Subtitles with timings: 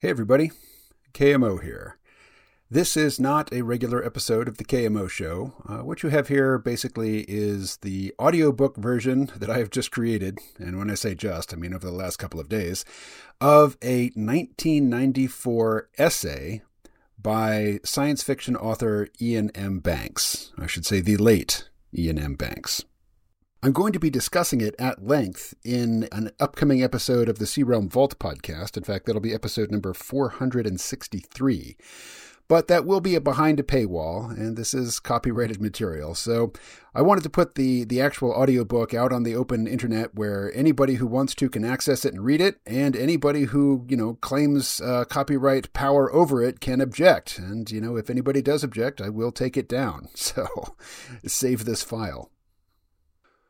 [0.00, 0.52] Hey everybody,
[1.12, 1.98] KMO here.
[2.70, 5.54] This is not a regular episode of the KMO show.
[5.68, 10.38] Uh, what you have here basically is the audiobook version that I have just created,
[10.56, 12.84] and when I say just, I mean over the last couple of days,
[13.40, 16.62] of a 1994 essay
[17.20, 19.80] by science fiction author Iain M.
[19.80, 20.52] Banks.
[20.56, 22.34] I should say the late Iain M.
[22.36, 22.84] Banks.
[23.60, 27.88] I'm going to be discussing it at length in an upcoming episode of the C-Realm
[27.88, 28.76] Vault podcast.
[28.76, 31.76] In fact, that'll be episode number 463.
[32.46, 36.14] But that will be a behind a paywall, and this is copyrighted material.
[36.14, 36.52] So
[36.94, 40.94] I wanted to put the, the actual audiobook out on the open internet where anybody
[40.94, 44.80] who wants to can access it and read it, and anybody who, you know, claims
[44.80, 47.40] uh, copyright power over it can object.
[47.40, 50.10] And, you know, if anybody does object, I will take it down.
[50.14, 50.76] So
[51.26, 52.30] save this file.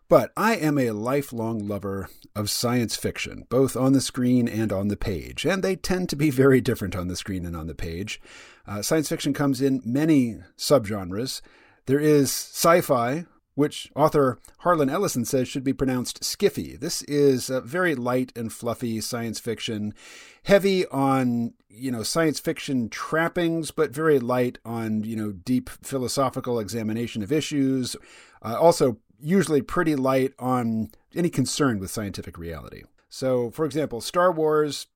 [0.08, 4.88] But I am a lifelong lover of science fiction, both on the screen and on
[4.88, 7.74] the page, and they tend to be very different on the screen and on the
[7.74, 8.18] page.
[8.66, 11.42] Uh, science fiction comes in many subgenres.
[11.84, 16.80] There is sci fi, which author Harlan Ellison says should be pronounced skiffy.
[16.80, 19.92] This is a very light and fluffy science fiction,
[20.44, 26.58] heavy on, you know, science fiction trappings, but very light on, you know, deep philosophical
[26.58, 27.94] examination of issues.
[28.42, 32.82] Uh, also usually pretty light on any concern with scientific reality.
[33.08, 34.86] So, for example, Star Wars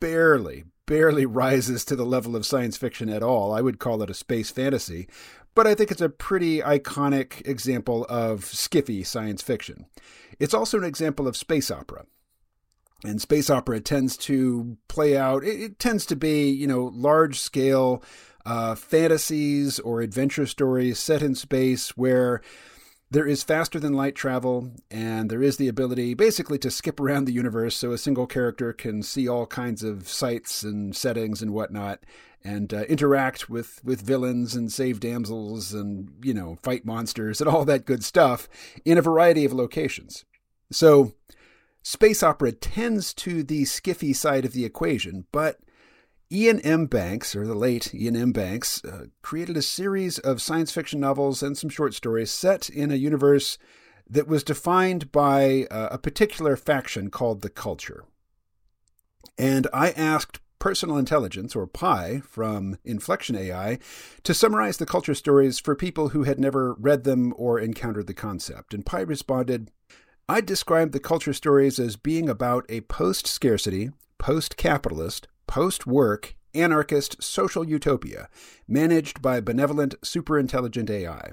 [0.00, 3.52] barely, barely rises to the level of science fiction at all.
[3.52, 5.08] I would call it a space fantasy,
[5.54, 9.86] but I think it's a pretty iconic example of skiffy science fiction.
[10.38, 12.06] It's also an example of space opera.
[13.04, 17.38] And space opera tends to play out, it, it tends to be, you know, large
[17.40, 18.02] scale
[18.46, 22.42] uh, fantasies or adventure stories set in space where
[23.12, 27.26] there is faster than light travel, and there is the ability basically to skip around
[27.26, 31.52] the universe so a single character can see all kinds of sights and settings and
[31.52, 32.00] whatnot,
[32.42, 37.50] and uh, interact with, with villains and save damsels and, you know, fight monsters and
[37.50, 38.48] all that good stuff
[38.86, 40.24] in a variety of locations.
[40.70, 41.12] So,
[41.82, 45.60] space opera tends to the skiffy side of the equation, but
[46.32, 46.86] Iain M.
[46.86, 48.32] Banks, or the late Iain M.
[48.32, 52.90] Banks, uh, created a series of science fiction novels and some short stories set in
[52.90, 53.58] a universe
[54.08, 58.04] that was defined by uh, a particular faction called the Culture.
[59.36, 63.78] And I asked Personal Intelligence, or Pi, from Inflection AI,
[64.22, 68.14] to summarize the Culture stories for people who had never read them or encountered the
[68.14, 68.72] concept.
[68.72, 69.70] And Pi responded,
[70.28, 76.34] I described the Culture stories as being about a post scarcity, post capitalist, post work
[76.54, 78.28] anarchist social utopia
[78.68, 81.32] managed by benevolent superintelligent AI.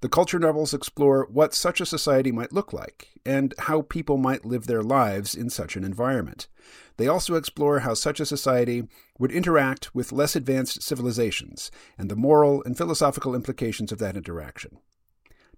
[0.00, 4.44] The culture novels explore what such a society might look like and how people might
[4.44, 6.48] live their lives in such an environment.
[6.96, 8.88] They also explore how such a society
[9.18, 14.78] would interact with less advanced civilizations and the moral and philosophical implications of that interaction.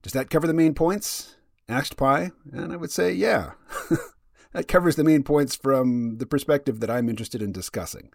[0.02, 1.36] Does that cover the main points?
[1.68, 3.52] asked Pi, and I would say, yeah.
[4.52, 8.10] that covers the main points from the perspective that I'm interested in discussing.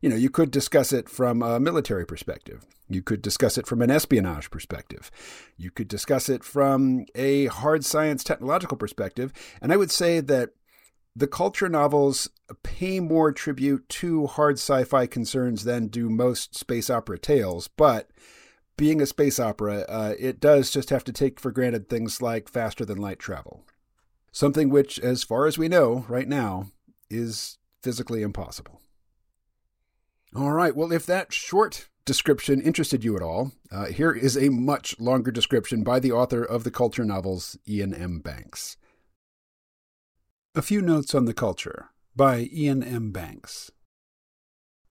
[0.00, 2.64] You know, you could discuss it from a military perspective.
[2.88, 5.10] You could discuss it from an espionage perspective.
[5.56, 9.32] You could discuss it from a hard science technological perspective.
[9.60, 10.50] And I would say that
[11.14, 12.28] the culture novels
[12.62, 18.10] pay more tribute to hard sci fi concerns than do most space opera tales, but
[18.76, 22.48] being a space opera, uh, it does just have to take for granted things like
[22.48, 23.64] faster than light travel
[24.32, 26.70] something which, as far as we know right now,
[27.08, 28.80] is physically impossible.
[30.34, 34.48] All right, well, if that short description interested you at all, uh, here is a
[34.48, 38.20] much longer description by the author of the culture novels, Iain M.
[38.20, 38.76] Banks.
[40.54, 43.12] A few notes on the culture by Iain M.
[43.12, 43.70] Banks.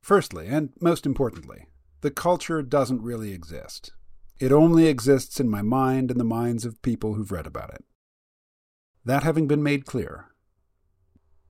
[0.02, 1.66] Firstly, and most importantly,
[2.02, 3.92] the culture doesn't really exist.
[4.40, 7.84] It only exists in my mind and the minds of people who've read about it.
[9.06, 10.30] That having been made clear,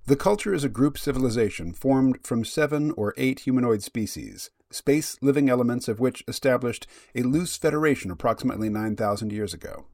[0.05, 5.49] the culture is a group civilization formed from seven or eight humanoid species, space living
[5.49, 9.85] elements of which established a loose federation approximately 9,000 years ago.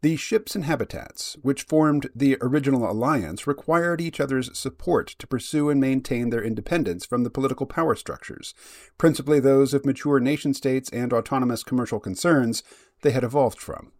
[0.00, 5.70] The ships and habitats, which formed the original alliance, required each other's support to pursue
[5.70, 8.54] and maintain their independence from the political power structures,
[8.96, 12.62] principally those of mature nation states and autonomous commercial concerns
[13.02, 13.90] they had evolved from.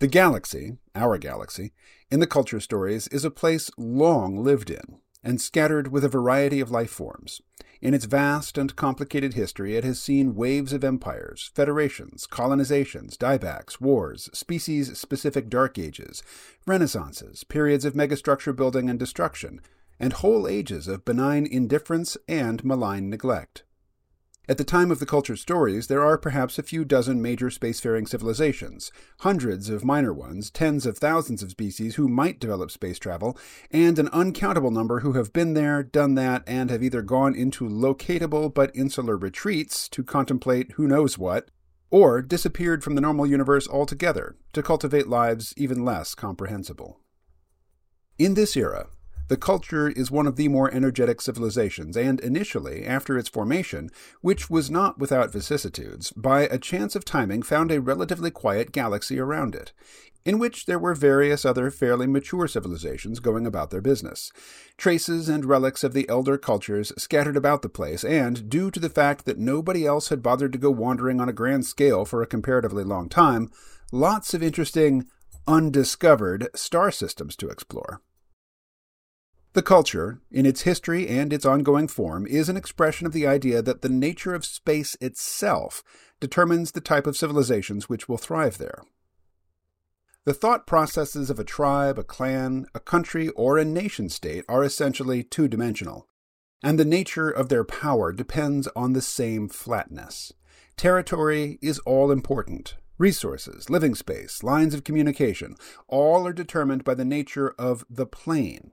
[0.00, 1.72] The galaxy, our galaxy,
[2.08, 6.60] in the culture stories is a place long lived in and scattered with a variety
[6.60, 7.40] of life forms.
[7.82, 13.80] In its vast and complicated history, it has seen waves of empires, federations, colonizations, diebacks,
[13.80, 16.22] wars, species specific dark ages,
[16.64, 19.60] renaissances, periods of megastructure building and destruction,
[19.98, 23.64] and whole ages of benign indifference and malign neglect.
[24.50, 28.08] At the time of the culture's stories, there are perhaps a few dozen major spacefaring
[28.08, 28.90] civilizations,
[29.20, 33.36] hundreds of minor ones, tens of thousands of species who might develop space travel,
[33.70, 37.68] and an uncountable number who have been there, done that, and have either gone into
[37.68, 41.50] locatable but insular retreats to contemplate who knows what,
[41.90, 47.00] or disappeared from the normal universe altogether to cultivate lives even less comprehensible.
[48.18, 48.86] In this era,
[49.28, 53.90] the culture is one of the more energetic civilizations, and initially, after its formation,
[54.20, 59.18] which was not without vicissitudes, by a chance of timing found a relatively quiet galaxy
[59.18, 59.72] around it,
[60.24, 64.32] in which there were various other fairly mature civilizations going about their business.
[64.76, 68.90] Traces and relics of the elder cultures scattered about the place, and, due to the
[68.90, 72.26] fact that nobody else had bothered to go wandering on a grand scale for a
[72.26, 73.50] comparatively long time,
[73.92, 75.06] lots of interesting,
[75.46, 78.02] undiscovered star systems to explore.
[79.54, 83.62] The culture, in its history and its ongoing form, is an expression of the idea
[83.62, 85.82] that the nature of space itself
[86.20, 88.82] determines the type of civilizations which will thrive there.
[90.24, 94.62] The thought processes of a tribe, a clan, a country, or a nation state are
[94.62, 96.06] essentially two dimensional,
[96.62, 100.32] and the nature of their power depends on the same flatness.
[100.76, 102.76] Territory is all important.
[102.98, 105.56] Resources, living space, lines of communication,
[105.86, 108.72] all are determined by the nature of the plane,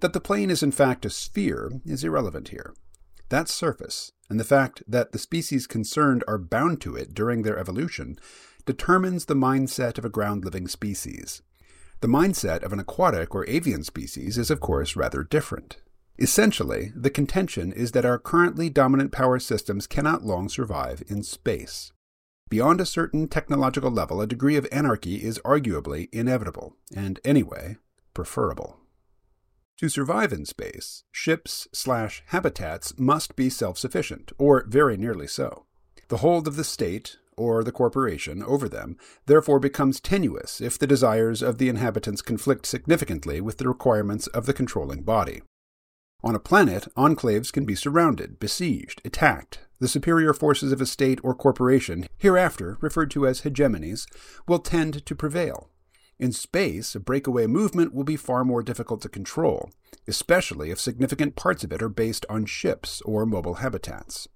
[0.00, 2.74] that the plane is in fact a sphere is irrelevant here.
[3.28, 7.58] That surface, and the fact that the species concerned are bound to it during their
[7.58, 8.18] evolution,
[8.66, 11.42] determines the mindset of a ground living species.
[12.00, 15.76] The mindset of an aquatic or avian species is, of course, rather different.
[16.18, 21.92] Essentially, the contention is that our currently dominant power systems cannot long survive in space.
[22.48, 27.76] Beyond a certain technological level, a degree of anarchy is arguably inevitable, and anyway,
[28.12, 28.79] preferable.
[29.80, 35.64] To survive in space, ships slash habitats must be self sufficient, or very nearly so.
[36.08, 40.86] The hold of the state, or the corporation, over them therefore becomes tenuous if the
[40.86, 45.40] desires of the inhabitants conflict significantly with the requirements of the controlling body.
[46.22, 49.60] On a planet, enclaves can be surrounded, besieged, attacked.
[49.78, 54.04] The superior forces of a state or corporation, hereafter referred to as hegemonies,
[54.46, 55.69] will tend to prevail,
[56.20, 59.70] in space, a breakaway movement will be far more difficult to control,
[60.06, 64.28] especially if significant parts of it are based on ships or mobile habitats.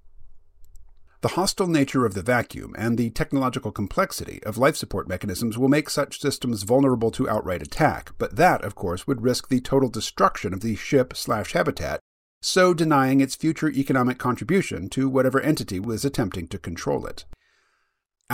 [1.20, 5.68] The hostile nature of the vacuum and the technological complexity of life support mechanisms will
[5.68, 9.88] make such systems vulnerable to outright attack, but that, of course, would risk the total
[9.88, 12.00] destruction of the ship slash habitat,
[12.42, 17.24] so denying its future economic contribution to whatever entity was attempting to control it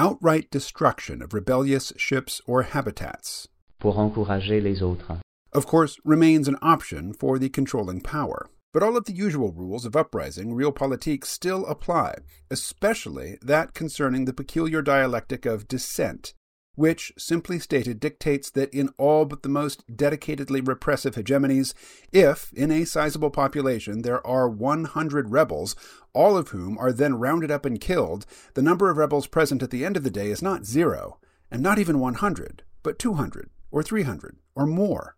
[0.00, 3.46] outright destruction of rebellious ships or habitats.
[3.78, 5.20] Pour encourager les autres.
[5.52, 8.48] Of course, remains an option for the controlling power.
[8.72, 12.14] But all of the usual rules of uprising, realpolitik, still apply,
[12.50, 16.32] especially that concerning the peculiar dialectic of dissent,
[16.80, 21.74] which, simply stated, dictates that in all but the most dedicatedly repressive hegemonies,
[22.10, 25.76] if, in a sizable population, there are 100 rebels,
[26.14, 28.24] all of whom are then rounded up and killed,
[28.54, 31.18] the number of rebels present at the end of the day is not zero,
[31.50, 35.16] and not even 100, but 200, or 300, or more.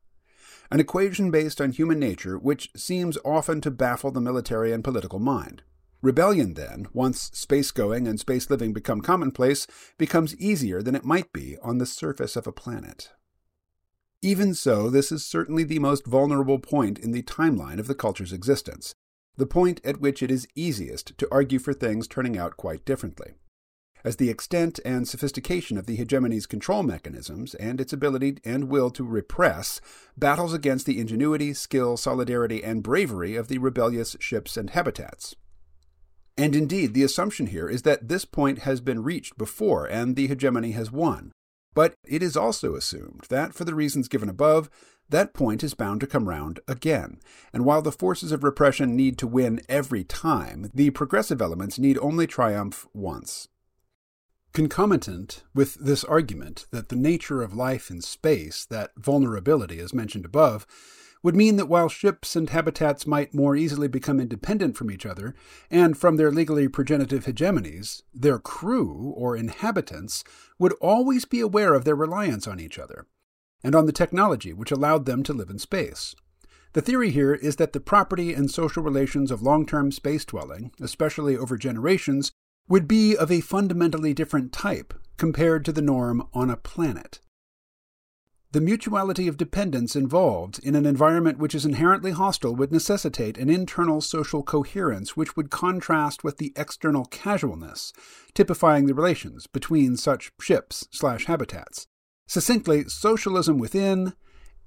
[0.69, 5.20] An equation based on human nature which seems often to baffle the military and political
[5.20, 5.62] mind.
[6.02, 11.32] Rebellion, then, once space going and space living become commonplace, becomes easier than it might
[11.32, 13.10] be on the surface of a planet.
[14.20, 18.32] Even so, this is certainly the most vulnerable point in the timeline of the culture's
[18.32, 18.96] existence,
[19.36, 23.34] the point at which it is easiest to argue for things turning out quite differently.
[24.05, 28.91] As the extent and sophistication of the hegemony's control mechanisms and its ability and will
[28.91, 29.81] to repress
[30.17, 35.36] battles against the ingenuity, skill, solidarity, and bravery of the rebellious ships and habitats.
[36.36, 40.29] And indeed, the assumption here is that this point has been reached before and the
[40.29, 41.32] hegemony has won.
[41.74, 44.69] But it is also assumed that, for the reasons given above,
[45.08, 47.20] that point is bound to come round again.
[47.53, 51.98] And while the forces of repression need to win every time, the progressive elements need
[51.98, 53.48] only triumph once.
[54.53, 60.27] Concomitant with this argument that the nature of life in space, that vulnerability as mentioned
[60.27, 60.67] above,
[61.22, 65.34] would mean that while ships and habitats might more easily become independent from each other
[65.70, 70.24] and from their legally progenitive hegemonies, their crew, or inhabitants,
[70.58, 73.06] would always be aware of their reliance on each other
[73.62, 76.14] and on the technology which allowed them to live in space.
[76.72, 80.72] The theory here is that the property and social relations of long term space dwelling,
[80.81, 82.32] especially over generations,
[82.69, 87.20] would be of a fundamentally different type compared to the norm on a planet.
[88.53, 93.49] The mutuality of dependence involved in an environment which is inherently hostile would necessitate an
[93.49, 97.94] internal social coherence which would contrast with the external casualness,
[98.35, 101.87] typifying the relations between such ships slash habitats.
[102.27, 104.13] Succinctly, socialism within,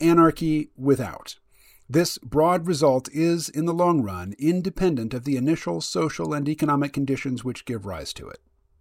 [0.01, 1.35] anarchy without.
[1.87, 6.91] This broad result is, in the long run, independent of the initial social and economic
[6.91, 8.39] conditions which give rise to it.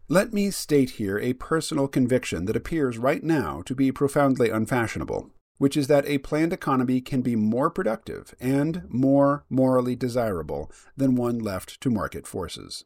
[0.08, 5.30] Let me state here a personal conviction that appears right now to be profoundly unfashionable,
[5.56, 11.14] which is that a planned economy can be more productive and more morally desirable than
[11.14, 12.84] one left to market forces.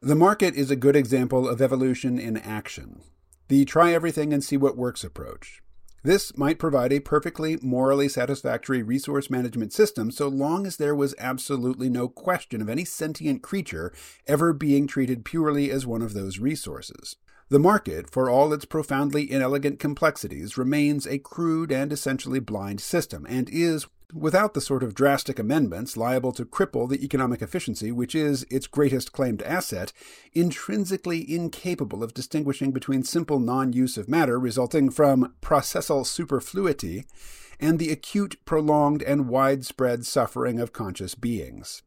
[0.00, 3.00] The market is a good example of evolution in action,
[3.48, 5.63] the try everything and see what works approach.
[6.04, 11.14] This might provide a perfectly morally satisfactory resource management system so long as there was
[11.18, 13.90] absolutely no question of any sentient creature
[14.26, 17.16] ever being treated purely as one of those resources.
[17.48, 23.24] The market, for all its profoundly inelegant complexities, remains a crude and essentially blind system,
[23.26, 28.14] and is, without the sort of drastic amendments liable to cripple the economic efficiency which
[28.14, 29.92] is its greatest claimed asset,
[30.32, 37.04] intrinsically incapable of distinguishing between simple non use of matter resulting from processal superfluity
[37.60, 41.82] and the acute, prolonged, and widespread suffering of conscious beings.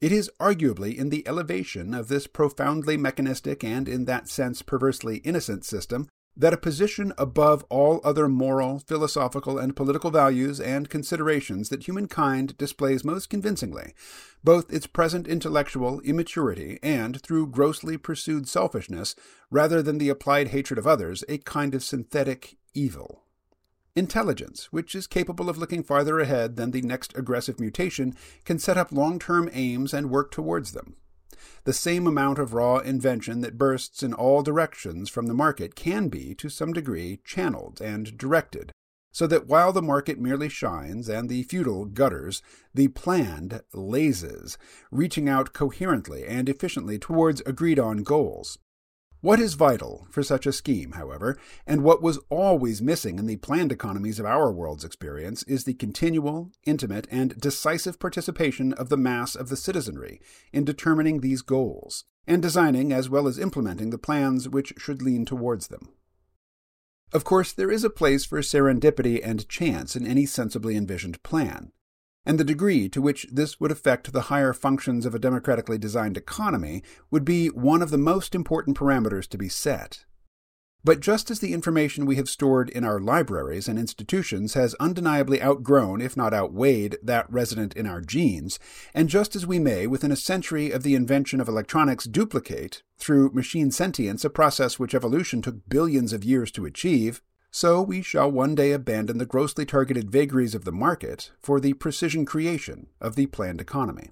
[0.00, 5.18] It is arguably in the elevation of this profoundly mechanistic and, in that sense, perversely
[5.18, 11.68] innocent system that a position above all other moral, philosophical, and political values and considerations
[11.68, 13.94] that humankind displays most convincingly,
[14.42, 19.14] both its present intellectual immaturity and, through grossly pursued selfishness,
[19.50, 23.24] rather than the applied hatred of others, a kind of synthetic evil.
[23.96, 28.78] Intelligence, which is capable of looking farther ahead than the next aggressive mutation, can set
[28.78, 30.96] up long term aims and work towards them
[31.64, 36.08] the same amount of raw invention that bursts in all directions from the market can
[36.08, 38.72] be, to some degree, channeled and directed,
[39.12, 42.42] so that while the market merely shines and the futile gutters,
[42.74, 44.56] the planned lases,
[44.90, 48.58] reaching out coherently and efficiently towards agreed on goals.
[49.22, 51.36] What is vital for such a scheme, however,
[51.66, 55.74] and what was always missing in the planned economies of our world's experience, is the
[55.74, 60.22] continual, intimate, and decisive participation of the mass of the citizenry
[60.54, 65.26] in determining these goals, and designing as well as implementing the plans which should lean
[65.26, 65.90] towards them.
[67.12, 71.72] Of course, there is a place for serendipity and chance in any sensibly envisioned plan
[72.24, 76.16] and the degree to which this would affect the higher functions of a democratically designed
[76.16, 80.04] economy would be one of the most important parameters to be set.
[80.82, 85.42] But just as the information we have stored in our libraries and institutions has undeniably
[85.42, 88.58] outgrown, if not outweighed, that resident in our genes,
[88.94, 93.30] and just as we may, within a century of the invention of electronics, duplicate, through
[93.32, 97.20] machine sentience, a process which evolution took billions of years to achieve,
[97.50, 101.72] so we shall one day abandon the grossly targeted vagaries of the market for the
[101.74, 104.10] precision creation of the planned economy.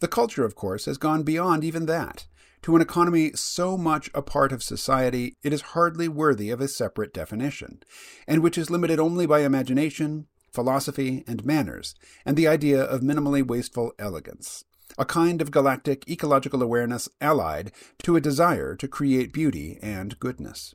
[0.00, 2.26] The culture, of course, has gone beyond even that.
[2.62, 6.68] To an economy so much a part of society, it is hardly worthy of a
[6.68, 7.82] separate definition,
[8.26, 13.46] and which is limited only by imagination, philosophy, and manners, and the idea of minimally
[13.46, 14.64] wasteful elegance,
[14.96, 20.74] a kind of galactic ecological awareness allied to a desire to create beauty and goodness.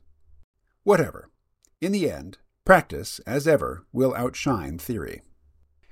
[0.84, 1.30] Whatever,
[1.80, 5.22] in the end, practice, as ever, will outshine theory.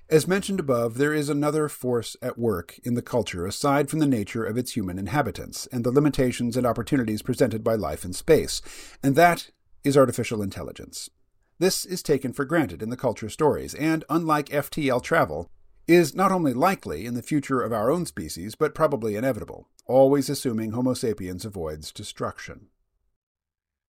[0.09, 4.07] As mentioned above, there is another force at work in the culture aside from the
[4.07, 8.63] nature of its human inhabitants and the limitations and opportunities presented by life in space,
[9.03, 9.51] and that
[9.83, 11.11] is artificial intelligence.
[11.59, 15.51] This is taken for granted in the culture stories, and unlike FTL travel,
[15.89, 20.29] is not only likely in the future of our own species, but probably inevitable, always
[20.29, 22.69] assuming Homo sapiens avoids destruction.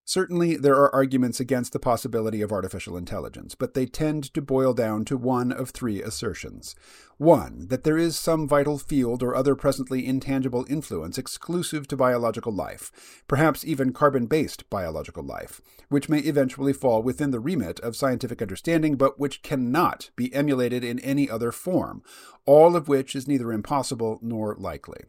[0.10, 4.74] Certainly, there are arguments against the possibility of artificial intelligence, but they tend to boil
[4.74, 6.76] down to one of three assertions.
[7.18, 12.54] One, that there is some vital field or other presently intangible influence exclusive to biological
[12.54, 15.60] life, perhaps even carbon based biological life,
[15.90, 20.86] which may eventually fall within the remit of scientific understanding, but which cannot be emulated
[20.86, 22.02] in any other form,
[22.46, 25.02] all of which is neither impossible nor likely.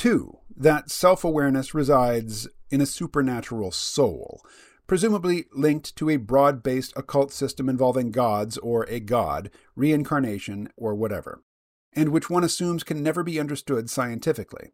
[0.00, 4.40] Two, that self awareness resides in a supernatural soul,
[4.86, 10.94] presumably linked to a broad based occult system involving gods or a god, reincarnation, or
[10.94, 11.42] whatever,
[11.92, 14.72] and which one assumes can never be understood scientifically.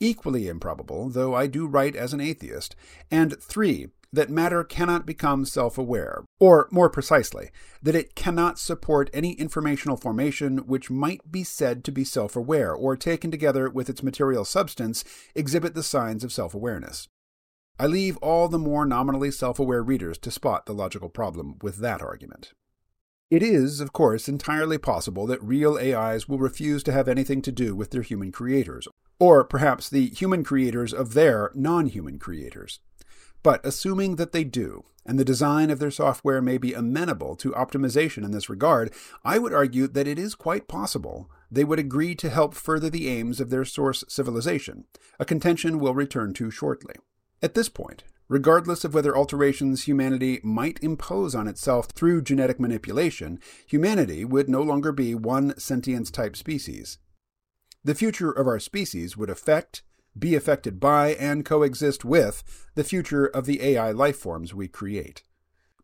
[0.00, 2.74] Equally improbable, though I do write as an atheist.
[3.08, 7.50] And three, that matter cannot become self aware, or more precisely,
[7.82, 12.74] that it cannot support any informational formation which might be said to be self aware,
[12.74, 15.04] or taken together with its material substance,
[15.34, 17.08] exhibit the signs of self awareness.
[17.78, 21.76] I leave all the more nominally self aware readers to spot the logical problem with
[21.76, 22.52] that argument.
[23.30, 27.52] It is, of course, entirely possible that real AIs will refuse to have anything to
[27.52, 32.80] do with their human creators, or perhaps the human creators of their non human creators.
[33.46, 37.52] But assuming that they do, and the design of their software may be amenable to
[37.52, 38.92] optimization in this regard,
[39.24, 43.06] I would argue that it is quite possible they would agree to help further the
[43.06, 44.86] aims of their source civilization,
[45.20, 46.96] a contention we'll return to shortly.
[47.40, 53.38] At this point, regardless of whether alterations humanity might impose on itself through genetic manipulation,
[53.64, 56.98] humanity would no longer be one sentience type species.
[57.84, 59.84] The future of our species would affect,
[60.18, 62.42] be affected by, and coexist with
[62.74, 65.22] the future of the AI lifeforms we create.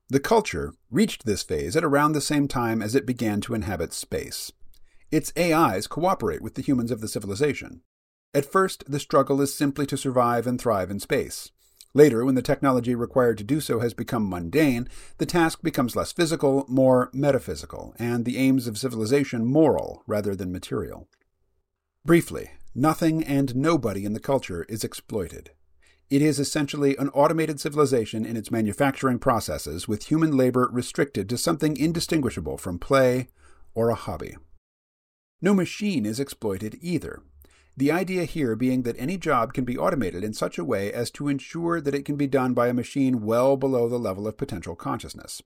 [0.09, 3.93] The culture reached this phase at around the same time as it began to inhabit
[3.93, 4.53] space.
[5.11, 7.83] Its AIs cooperate with the humans of the civilization.
[8.35, 11.51] At first, the struggle is simply to survive and thrive in space.
[11.95, 16.12] Later, when the technology required to do so has become mundane, the task becomes less
[16.12, 21.09] physical, more metaphysical, and the aims of civilization moral rather than material.
[22.05, 25.50] Briefly, Nothing and nobody in the culture is exploited.
[26.09, 31.38] It is essentially an automated civilization in its manufacturing processes, with human labor restricted to
[31.38, 33.29] something indistinguishable from play
[33.75, 34.37] or a hobby.
[35.41, 37.23] No machine is exploited either.
[37.76, 41.11] The idea here being that any job can be automated in such a way as
[41.12, 44.37] to ensure that it can be done by a machine well below the level of
[44.37, 45.43] potential consciousness.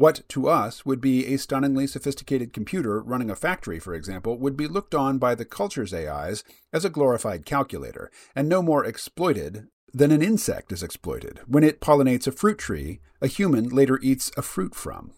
[0.00, 4.56] What to us would be a stunningly sophisticated computer running a factory, for example, would
[4.56, 6.42] be looked on by the culture's AIs
[6.72, 11.82] as a glorified calculator, and no more exploited than an insect is exploited when it
[11.82, 15.12] pollinates a fruit tree a human later eats a fruit from.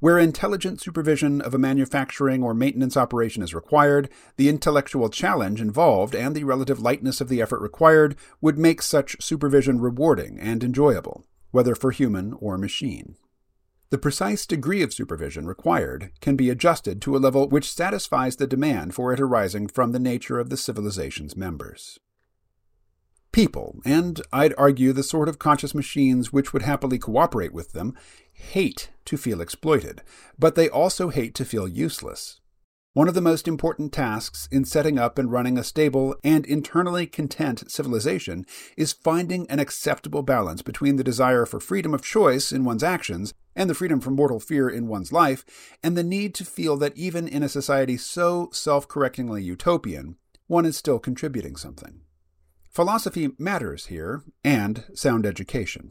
[0.00, 6.16] Where intelligent supervision of a manufacturing or maintenance operation is required, the intellectual challenge involved
[6.16, 11.24] and the relative lightness of the effort required would make such supervision rewarding and enjoyable,
[11.52, 13.14] whether for human or machine.
[13.90, 18.46] The precise degree of supervision required can be adjusted to a level which satisfies the
[18.46, 22.00] demand for it arising from the nature of the civilization's members.
[23.30, 27.94] People, and I'd argue the sort of conscious machines which would happily cooperate with them,
[28.32, 30.02] hate to feel exploited,
[30.38, 32.40] but they also hate to feel useless.
[32.96, 37.06] One of the most important tasks in setting up and running a stable and internally
[37.06, 42.64] content civilization is finding an acceptable balance between the desire for freedom of choice in
[42.64, 45.44] one's actions and the freedom from mortal fear in one's life,
[45.82, 50.64] and the need to feel that even in a society so self correctingly utopian, one
[50.64, 52.00] is still contributing something.
[52.70, 55.90] Philosophy matters here, and sound education.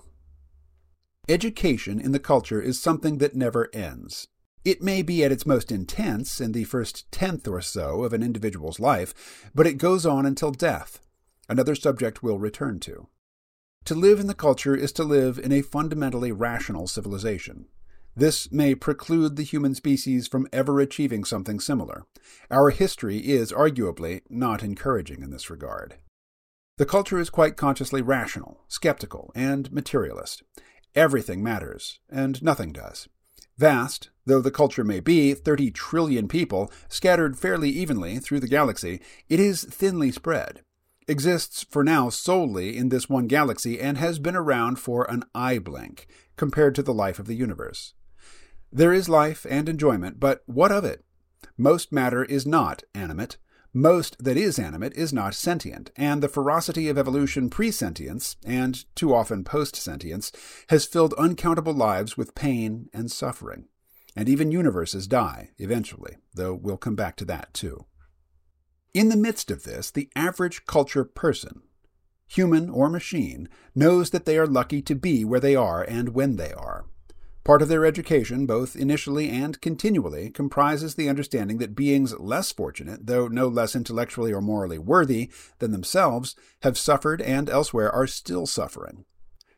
[1.29, 4.27] Education in the culture is something that never ends.
[4.65, 8.23] It may be at its most intense in the first tenth or so of an
[8.23, 10.99] individual's life, but it goes on until death,
[11.47, 13.07] another subject we'll return to.
[13.85, 17.67] To live in the culture is to live in a fundamentally rational civilization.
[18.15, 22.05] This may preclude the human species from ever achieving something similar.
[22.49, 25.97] Our history is arguably not encouraging in this regard.
[26.77, 30.41] The culture is quite consciously rational, skeptical, and materialist.
[30.95, 33.07] Everything matters, and nothing does.
[33.57, 39.01] Vast, though the culture may be, 30 trillion people, scattered fairly evenly through the galaxy,
[39.29, 40.61] it is thinly spread,
[41.07, 45.59] exists for now solely in this one galaxy, and has been around for an eye
[45.59, 47.93] blink compared to the life of the universe.
[48.71, 51.05] There is life and enjoyment, but what of it?
[51.57, 53.37] Most matter is not animate,
[53.75, 58.85] most that is animate is not sentient, and the ferocity of evolution pre sentience, and
[58.95, 60.31] too often post sentience,
[60.69, 63.67] has filled uncountable lives with pain and suffering.
[64.15, 67.85] And even universes die, eventually, though we'll come back to that too.
[68.93, 71.63] In the midst of this, the average culture person,
[72.27, 76.37] human or machine, knows that they are lucky to be where they are and when
[76.37, 76.85] they are.
[77.45, 83.05] Part of their education, both initially and continually, comprises the understanding that beings less fortunate,
[83.05, 85.29] though no less intellectually or morally worthy
[85.59, 89.05] than themselves, have suffered and elsewhere are still suffering.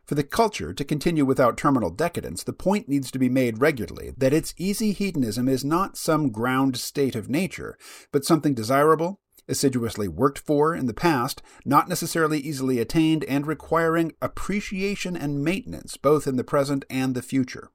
[0.03, 4.13] For the culture to continue without terminal decadence, the point needs to be made regularly
[4.17, 7.77] that its easy hedonism is not some ground state of nature,
[8.11, 14.11] but something desirable, assiduously worked for in the past, not necessarily easily attained, and requiring
[14.21, 17.71] appreciation and maintenance both in the present and the future.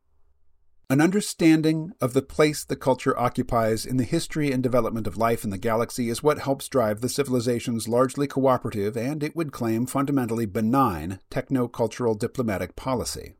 [0.92, 5.42] An understanding of the place the culture occupies in the history and development of life
[5.42, 9.86] in the galaxy is what helps drive the civilization's largely cooperative and, it would claim,
[9.86, 13.36] fundamentally benign techno cultural diplomatic policy.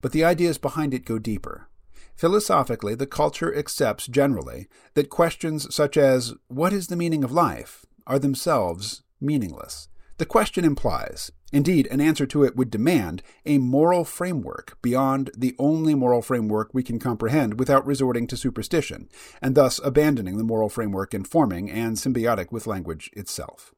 [0.00, 1.66] But the ideas behind it go deeper.
[2.14, 7.84] Philosophically, the culture accepts generally that questions such as, What is the meaning of life?
[8.06, 9.88] are themselves meaningless.
[10.18, 15.54] The question implies, Indeed, an answer to it would demand a moral framework beyond the
[15.58, 19.08] only moral framework we can comprehend without resorting to superstition,
[19.42, 23.74] and thus abandoning the moral framework informing and symbiotic with language itself.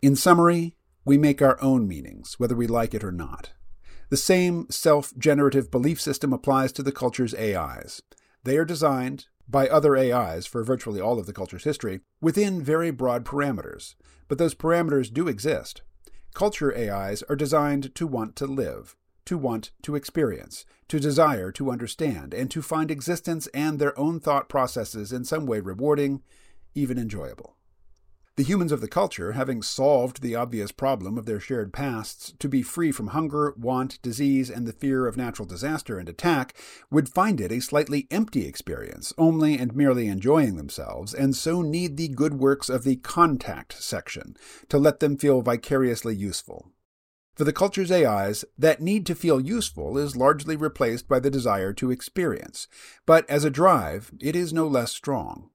[0.00, 3.50] In summary, we make our own meanings, whether we like it or not.
[4.10, 8.00] The same self generative belief system applies to the culture's AIs.
[8.44, 12.92] They are designed, by other AIs for virtually all of the culture's history, within very
[12.92, 13.96] broad parameters.
[14.28, 15.82] But those parameters do exist.
[16.34, 21.70] Culture AIs are designed to want to live, to want to experience, to desire to
[21.70, 26.22] understand, and to find existence and their own thought processes in some way rewarding,
[26.74, 27.56] even enjoyable.
[28.36, 32.48] The humans of the culture, having solved the obvious problem of their shared pasts to
[32.48, 36.54] be free from hunger, want, disease, and the fear of natural disaster and attack,
[36.90, 41.96] would find it a slightly empty experience, only and merely enjoying themselves, and so need
[41.96, 44.36] the good works of the contact section
[44.68, 46.70] to let them feel vicariously useful.
[47.34, 51.72] For the culture's AIs, that need to feel useful is largely replaced by the desire
[51.74, 52.68] to experience,
[53.06, 55.50] but as a drive, it is no less strong.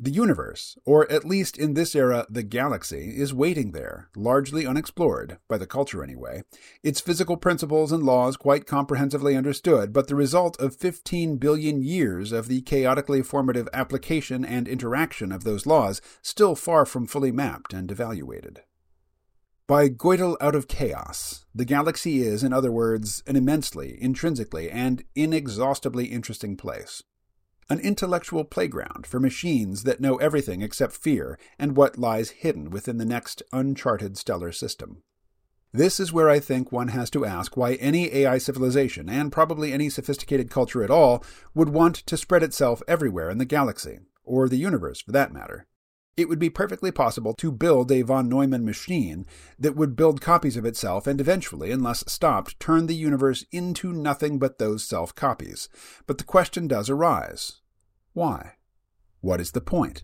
[0.00, 5.38] The universe, or at least in this era, the galaxy, is waiting there, largely unexplored,
[5.46, 6.42] by the culture anyway,
[6.82, 12.32] its physical principles and laws quite comprehensively understood, but the result of 15 billion years
[12.32, 17.72] of the chaotically formative application and interaction of those laws still far from fully mapped
[17.72, 18.62] and evaluated.
[19.68, 25.04] By Gödel out of chaos, the galaxy is, in other words, an immensely, intrinsically, and
[25.14, 27.04] inexhaustibly interesting place
[27.68, 32.98] an intellectual playground for machines that know everything except fear and what lies hidden within
[32.98, 35.02] the next uncharted stellar system.
[35.72, 39.72] This is where I think one has to ask why any AI civilization, and probably
[39.72, 41.22] any sophisticated culture at all,
[41.54, 45.66] would want to spread itself everywhere in the galaxy, or the universe for that matter.
[46.16, 49.26] It would be perfectly possible to build a von Neumann machine
[49.58, 54.38] that would build copies of itself and eventually, unless stopped, turn the universe into nothing
[54.38, 55.68] but those self copies.
[56.06, 57.60] But the question does arise
[58.16, 58.54] why?
[59.20, 60.02] What is the point?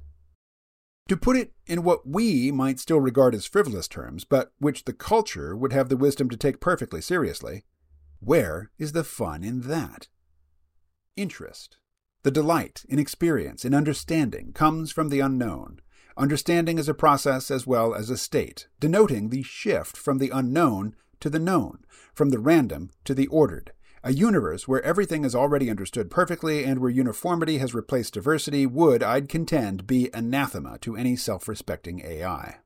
[1.09, 4.93] To put it in what we might still regard as frivolous terms, but which the
[4.93, 7.65] culture would have the wisdom to take perfectly seriously,
[8.21, 10.09] where is the fun in that?
[11.17, 11.79] Interest.
[12.23, 15.81] The delight in experience, in understanding, comes from the unknown.
[16.17, 20.95] Understanding is a process as well as a state, denoting the shift from the unknown
[21.21, 23.73] to the known, from the random to the ordered.
[24.05, 29.03] A universe where everything is already understood perfectly and where uniformity has replaced diversity would,
[29.03, 32.57] I'd contend, be anathema to any self respecting AI.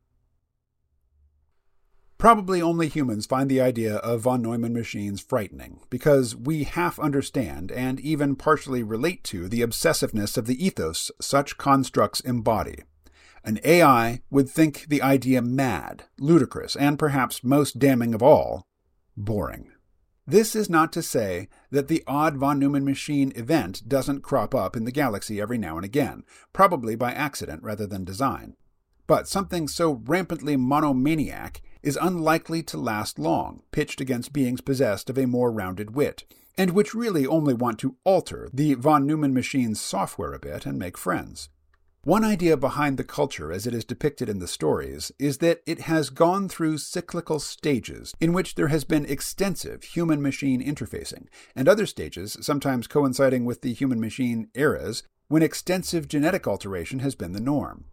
[2.18, 7.70] Probably only humans find the idea of von Neumann machines frightening, because we half understand
[7.70, 12.84] and even partially relate to the obsessiveness of the ethos such constructs embody.
[13.46, 18.66] An AI would think the idea mad, ludicrous, and perhaps most damning of all,
[19.16, 19.70] boring.
[20.26, 24.76] This is not to say that the odd von Neumann machine event doesn't crop up
[24.76, 28.56] in the galaxy every now and again, probably by accident rather than design.
[29.06, 35.16] But something so rampantly monomaniac is unlikely to last long, pitched against beings possessed of
[35.16, 36.24] a more rounded wit,
[36.58, 40.80] and which really only want to alter the von Neumann machine's software a bit and
[40.80, 41.48] make friends.
[42.06, 45.80] One idea behind the culture as it is depicted in the stories is that it
[45.80, 51.68] has gone through cyclical stages in which there has been extensive human machine interfacing, and
[51.68, 57.32] other stages, sometimes coinciding with the human machine eras, when extensive genetic alteration has been
[57.32, 57.86] the norm.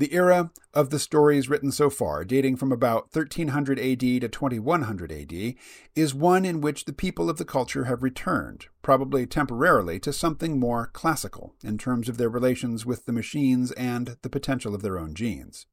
[0.00, 5.12] The era of the stories written so far, dating from about 1300 AD to 2100
[5.12, 5.54] AD,
[5.94, 10.58] is one in which the people of the culture have returned, probably temporarily, to something
[10.58, 14.98] more classical in terms of their relations with the machines and the potential of their
[14.98, 15.66] own genes.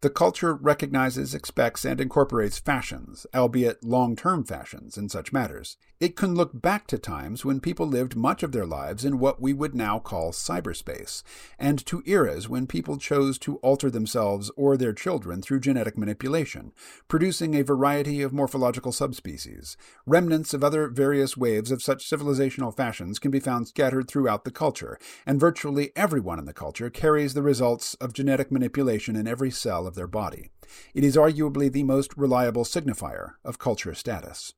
[0.00, 5.76] The culture recognizes, expects, and incorporates fashions, albeit long term fashions, in such matters.
[6.02, 9.40] It can look back to times when people lived much of their lives in what
[9.40, 11.22] we would now call cyberspace,
[11.60, 16.72] and to eras when people chose to alter themselves or their children through genetic manipulation,
[17.06, 19.76] producing a variety of morphological subspecies.
[20.04, 24.50] Remnants of other various waves of such civilizational fashions can be found scattered throughout the
[24.50, 29.52] culture, and virtually everyone in the culture carries the results of genetic manipulation in every
[29.52, 30.50] cell of their body.
[30.94, 34.54] It is arguably the most reliable signifier of culture status.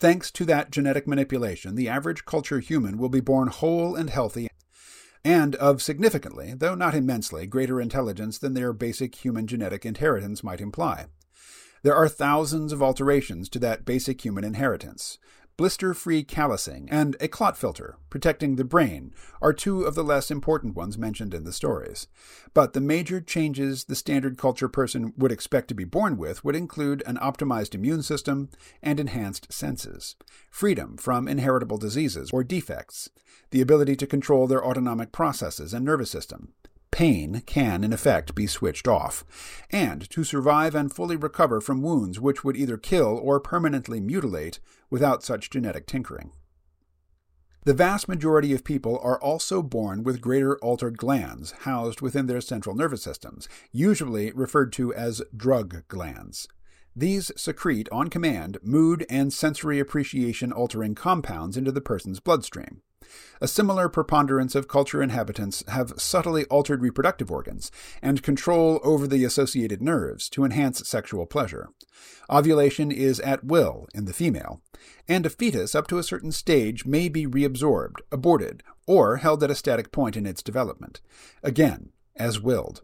[0.00, 4.48] Thanks to that genetic manipulation, the average culture human will be born whole and healthy
[5.24, 10.60] and of significantly, though not immensely, greater intelligence than their basic human genetic inheritance might
[10.60, 11.06] imply.
[11.82, 15.18] There are thousands of alterations to that basic human inheritance,
[15.58, 20.30] blister free callousing, and a clot filter, protecting the brain, are two of the less
[20.30, 22.06] important ones mentioned in the stories.
[22.54, 26.54] But the major changes the standard culture person would expect to be born with would
[26.54, 28.50] include an optimized immune system
[28.84, 30.14] and enhanced senses,
[30.48, 33.10] freedom from inheritable diseases or defects,
[33.50, 36.52] the ability to control their autonomic processes and nervous system,
[36.90, 39.24] pain can, in effect, be switched off,
[39.70, 44.60] and to survive and fully recover from wounds which would either kill or permanently mutilate
[44.90, 46.32] without such genetic tinkering.
[47.64, 52.40] The vast majority of people are also born with greater altered glands housed within their
[52.40, 56.48] central nervous systems, usually referred to as drug glands.
[56.96, 62.80] These secrete, on command, mood and sensory appreciation altering compounds into the person's bloodstream.
[63.40, 67.70] A similar preponderance of culture inhabitants have subtly altered reproductive organs
[68.02, 71.68] and control over the associated nerves to enhance sexual pleasure.
[72.30, 74.60] Ovulation is at will in the female,
[75.06, 79.50] and a fetus up to a certain stage may be reabsorbed, aborted, or held at
[79.50, 81.00] a static point in its development,
[81.42, 82.82] again, as willed.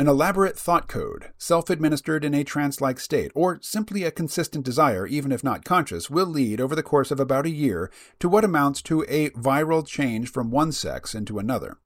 [0.00, 4.64] An elaborate thought code, self administered in a trance like state, or simply a consistent
[4.64, 8.26] desire, even if not conscious, will lead over the course of about a year to
[8.26, 11.76] what amounts to a viral change from one sex into another.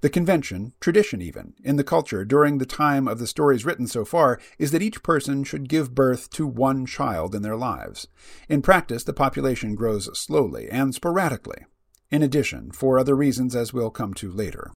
[0.00, 4.02] The convention, tradition even, in the culture during the time of the stories written so
[4.02, 8.08] far is that each person should give birth to one child in their lives.
[8.48, 11.66] In practice, the population grows slowly and sporadically,
[12.10, 14.72] in addition, for other reasons as we'll come to later.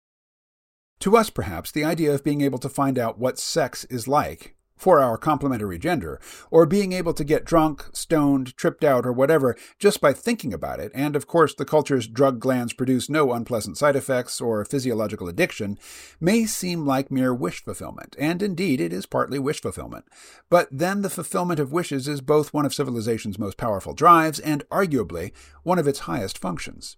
[1.01, 4.55] To us, perhaps, the idea of being able to find out what sex is like
[4.77, 9.55] for our complementary gender, or being able to get drunk, stoned, tripped out, or whatever
[9.77, 13.77] just by thinking about it, and of course the culture's drug glands produce no unpleasant
[13.77, 15.77] side effects or physiological addiction,
[16.19, 20.05] may seem like mere wish fulfillment, and indeed it is partly wish fulfillment.
[20.49, 24.67] But then the fulfillment of wishes is both one of civilization's most powerful drives and
[24.69, 25.31] arguably
[25.63, 26.97] one of its highest functions.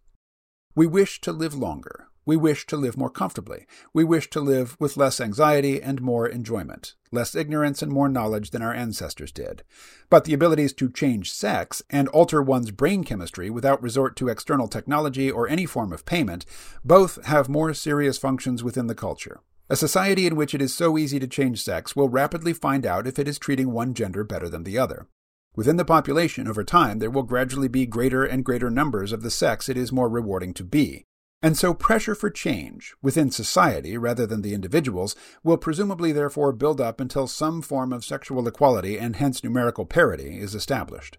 [0.76, 3.66] We wish to live longer, we wish to live more comfortably.
[3.94, 8.52] We wish to live with less anxiety and more enjoyment, less ignorance and more knowledge
[8.52, 9.64] than our ancestors did.
[10.10, 14.68] But the abilities to change sex and alter one's brain chemistry without resort to external
[14.68, 16.46] technology or any form of payment
[16.84, 19.42] both have more serious functions within the culture.
[19.70, 23.08] A society in which it is so easy to change sex will rapidly find out
[23.08, 25.08] if it is treating one gender better than the other.
[25.56, 29.30] Within the population, over time, there will gradually be greater and greater numbers of the
[29.30, 31.06] sex it is more rewarding to be.
[31.44, 36.80] And so pressure for change within society rather than the individuals will presumably therefore build
[36.80, 41.18] up until some form of sexual equality and hence numerical parity is established.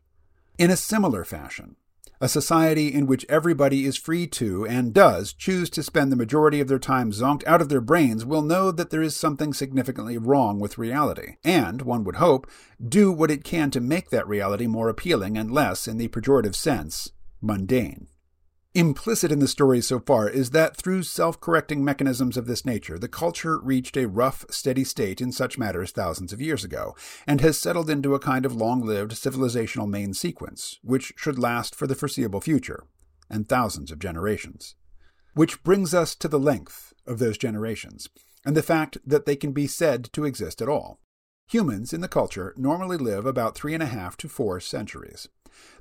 [0.56, 1.76] In a similar fashion,
[2.22, 6.58] a society in which everybody is free to and does choose to spend the majority
[6.58, 10.16] of their time zonked out of their brains will know that there is something significantly
[10.16, 12.50] wrong with reality, and, one would hope,
[12.82, 16.54] do what it can to make that reality more appealing and less, in the pejorative
[16.54, 17.10] sense,
[17.42, 18.06] mundane.
[18.76, 22.98] Implicit in the story so far is that through self correcting mechanisms of this nature,
[22.98, 27.40] the culture reached a rough, steady state in such matters thousands of years ago, and
[27.40, 31.86] has settled into a kind of long lived civilizational main sequence, which should last for
[31.86, 32.82] the foreseeable future,
[33.30, 34.74] and thousands of generations.
[35.34, 38.08] Which brings us to the length of those generations,
[38.44, 40.98] and the fact that they can be said to exist at all.
[41.46, 45.28] Humans in the culture normally live about three and a half to four centuries.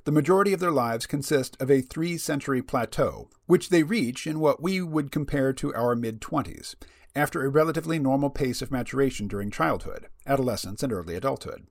[0.04, 4.40] The majority of their lives consist of a three century plateau, which they reach in
[4.40, 6.74] what we would compare to our mid 20s,
[7.16, 11.66] after a relatively normal pace of maturation during childhood, adolescence, and early adulthood.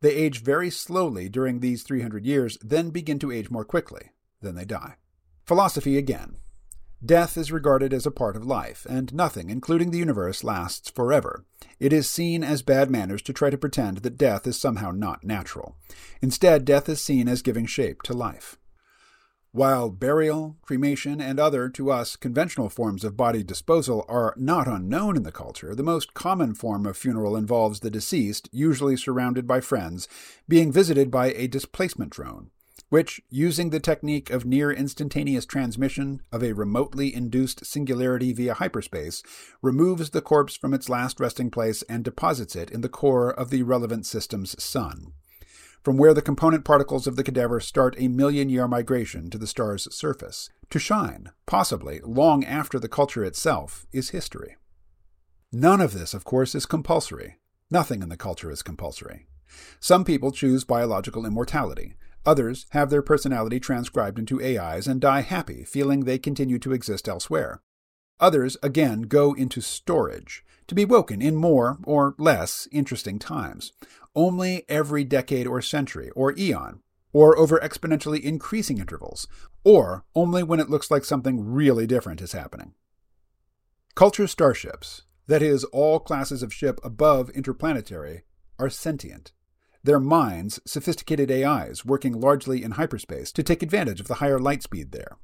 [0.00, 4.10] They age very slowly during these 300 years, then begin to age more quickly.
[4.40, 4.96] Then they die.
[5.44, 6.36] Philosophy again.
[7.06, 11.44] Death is regarded as a part of life, and nothing, including the universe, lasts forever.
[11.78, 15.22] It is seen as bad manners to try to pretend that death is somehow not
[15.22, 15.76] natural.
[16.20, 18.58] Instead, death is seen as giving shape to life.
[19.52, 25.16] While burial, cremation, and other, to us, conventional forms of body disposal are not unknown
[25.16, 29.60] in the culture, the most common form of funeral involves the deceased, usually surrounded by
[29.60, 30.08] friends,
[30.48, 32.50] being visited by a displacement drone
[32.88, 39.22] which, using the technique of near instantaneous transmission of a remotely induced singularity via hyperspace,
[39.60, 43.50] removes the corpse from its last resting place and deposits it in the core of
[43.50, 45.12] the relevant system's sun,
[45.82, 49.46] from where the component particles of the cadaver start a million year migration to the
[49.48, 54.56] star's surface, to shine, possibly long after the culture itself is history.
[55.52, 57.38] None of this, of course, is compulsory.
[57.70, 59.26] Nothing in the culture is compulsory.
[59.80, 61.96] Some people choose biological immortality,
[62.26, 67.08] Others have their personality transcribed into AIs and die happy, feeling they continue to exist
[67.08, 67.62] elsewhere.
[68.18, 73.72] Others, again, go into storage, to be woken in more or less interesting times,
[74.16, 76.80] only every decade or century or eon,
[77.12, 79.28] or over exponentially increasing intervals,
[79.62, 82.74] or only when it looks like something really different is happening.
[83.94, 88.22] Culture starships, that is, all classes of ship above interplanetary,
[88.58, 89.32] are sentient.
[89.86, 94.64] Their minds, sophisticated AIs working largely in hyperspace to take advantage of the higher light
[94.64, 95.16] speed there,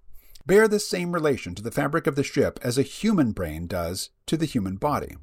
[0.46, 4.10] bear the same relation to the fabric of the ship as a human brain does
[4.26, 5.16] to the human body.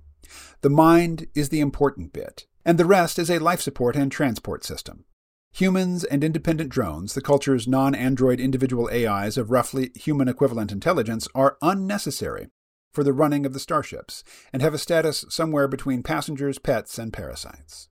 [0.59, 4.65] The mind is the important bit, and the rest is a life support and transport
[4.65, 5.05] system.
[5.53, 11.29] Humans and independent drones, the culture's non android individual AIs of roughly human equivalent intelligence,
[11.33, 12.49] are unnecessary
[12.91, 14.21] for the running of the starships
[14.51, 17.88] and have a status somewhere between passengers, pets, and parasites.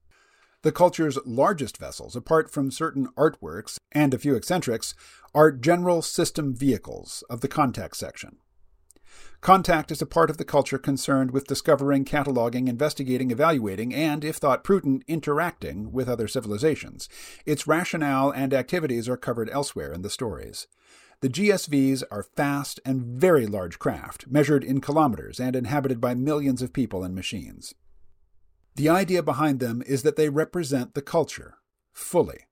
[0.68, 4.94] The culture's largest vessels, apart from certain artworks and a few eccentrics,
[5.35, 8.37] are general system vehicles of the contact section.
[9.40, 14.37] Contact is a part of the culture concerned with discovering, cataloging, investigating, evaluating, and, if
[14.37, 17.09] thought prudent, interacting with other civilizations.
[17.46, 20.66] Its rationale and activities are covered elsewhere in the stories.
[21.22, 26.61] The GSVs are fast and very large craft, measured in kilometers and inhabited by millions
[26.61, 27.72] of people and machines.
[28.79, 31.57] The idea behind them is that they represent the culture
[31.93, 32.47] fully.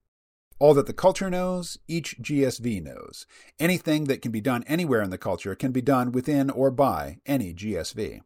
[0.59, 3.25] All that the culture knows, each GSV knows.
[3.59, 7.19] Anything that can be done anywhere in the culture can be done within or by
[7.25, 8.19] any GSV.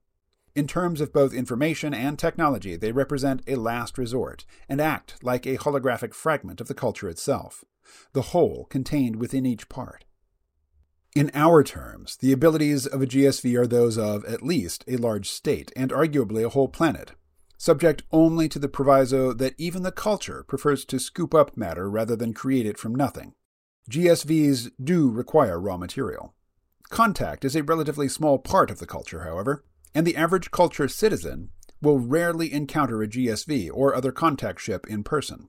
[0.56, 5.46] In terms of both information and technology, they represent a last resort and act like
[5.46, 7.64] a holographic fragment of the culture itself,
[8.14, 10.06] the whole contained within each part.
[11.16, 15.30] In our terms, the abilities of a GSV are those of, at least, a large
[15.30, 17.12] state, and arguably a whole planet,
[17.62, 22.16] subject only to the proviso that even the culture prefers to scoop up matter rather
[22.16, 23.36] than create it from nothing.
[23.88, 26.34] GSVs do require raw material.
[26.90, 31.50] Contact is a relatively small part of the culture, however, and the average culture citizen
[31.84, 35.48] will rarely encounter a GSV or other contact ship in person.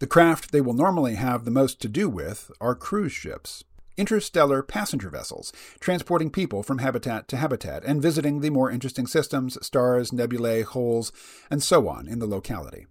[0.00, 3.62] The craft they will normally have the most to do with are cruise ships,
[3.98, 9.58] interstellar passenger vessels, transporting people from habitat to habitat and visiting the more interesting systems,
[9.64, 11.12] stars, nebulae, holes,
[11.50, 12.86] and so on in the locality.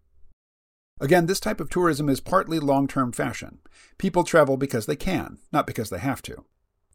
[0.99, 3.59] Again, this type of tourism is partly long term fashion.
[3.97, 6.43] People travel because they can, not because they have to.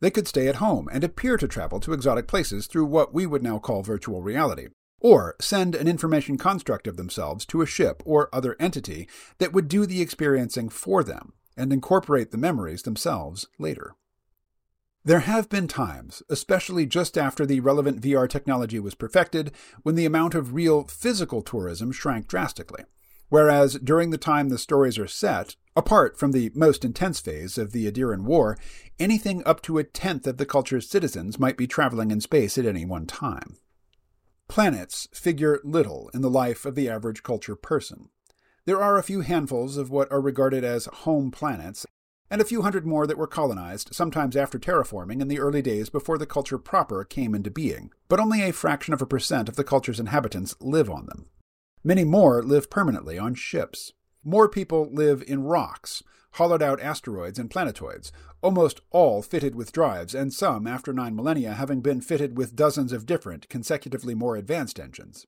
[0.01, 3.27] They could stay at home and appear to travel to exotic places through what we
[3.27, 4.69] would now call virtual reality,
[5.01, 9.69] or send an information construct of themselves to a ship or other entity that would
[9.69, 13.95] do the experiencing for them and incorporate the memories themselves later.
[15.05, 19.51] There have been times, especially just after the relevant VR technology was perfected,
[19.83, 22.85] when the amount of real physical tourism shrank drastically.
[23.29, 27.73] Whereas during the time the stories are set, apart from the most intense phase of
[27.73, 28.57] the Idiran War,
[29.01, 32.67] anything up to a tenth of the culture's citizens might be traveling in space at
[32.67, 33.57] any one time.
[34.49, 38.11] Planets figure little in the life of the average culture person.
[38.67, 41.87] There are a few handfuls of what are regarded as home planets,
[42.33, 45.91] and a few hundred more that were colonized, sometimes after terraforming in the early days
[45.91, 49.57] before the culture proper came into being, but only a fraction of a percent of
[49.57, 51.27] the culture's inhabitants live on them.
[51.85, 53.93] Many more live permanently on ships.
[54.25, 60.15] More people live in rocks, hollowed out asteroids, and planetoids, almost all fitted with drives,
[60.15, 64.81] and some, after nine millennia, having been fitted with dozens of different, consecutively more advanced
[64.81, 65.27] engines.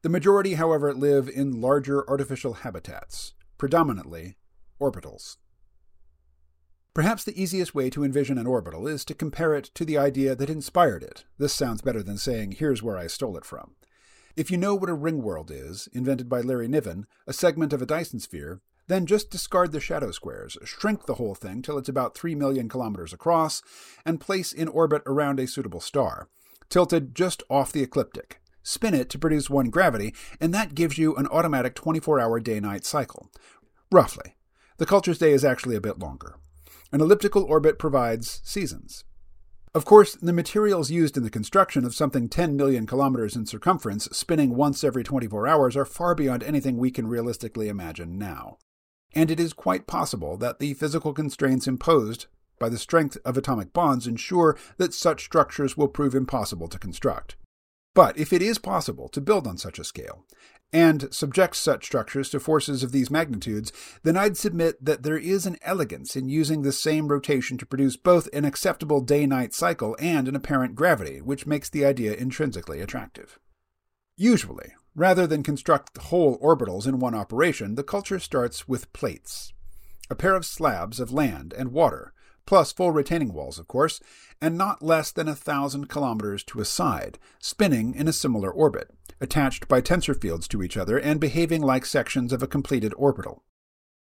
[0.00, 4.36] The majority, however, live in larger artificial habitats, predominantly
[4.80, 5.36] orbitals.
[6.92, 10.34] Perhaps the easiest way to envision an orbital is to compare it to the idea
[10.34, 11.24] that inspired it.
[11.38, 13.76] This sounds better than saying, here's where I stole it from.
[14.36, 17.80] If you know what a ring world is, invented by Larry Niven, a segment of
[17.80, 21.88] a Dyson sphere, then just discard the shadow squares, shrink the whole thing till it's
[21.88, 23.62] about 3 million kilometers across,
[24.04, 26.28] and place in orbit around a suitable star,
[26.68, 28.40] tilted just off the ecliptic.
[28.64, 32.58] Spin it to produce one gravity, and that gives you an automatic 24 hour day
[32.58, 33.30] night cycle.
[33.92, 34.34] Roughly.
[34.78, 36.36] The culture's day is actually a bit longer.
[36.92, 39.04] An elliptical orbit provides seasons.
[39.72, 44.06] Of course, the materials used in the construction of something 10 million kilometers in circumference
[44.06, 48.58] spinning once every 24 hours are far beyond anything we can realistically imagine now.
[49.14, 52.26] And it is quite possible that the physical constraints imposed
[52.58, 57.36] by the strength of atomic bonds ensure that such structures will prove impossible to construct.
[57.94, 60.24] But if it is possible to build on such a scale,
[60.72, 63.72] and subject such structures to forces of these magnitudes,
[64.02, 67.96] then I'd submit that there is an elegance in using the same rotation to produce
[67.96, 72.80] both an acceptable day night cycle and an apparent gravity, which makes the idea intrinsically
[72.80, 73.38] attractive.
[74.16, 79.52] Usually, rather than construct whole orbitals in one operation, the culture starts with plates,
[80.08, 82.12] a pair of slabs of land and water,
[82.50, 84.00] plus full retaining walls, of course,
[84.40, 88.90] and not less than a thousand kilometers to a side, spinning in a similar orbit,
[89.20, 93.44] attached by tensor fields to each other and behaving like sections of a completed orbital.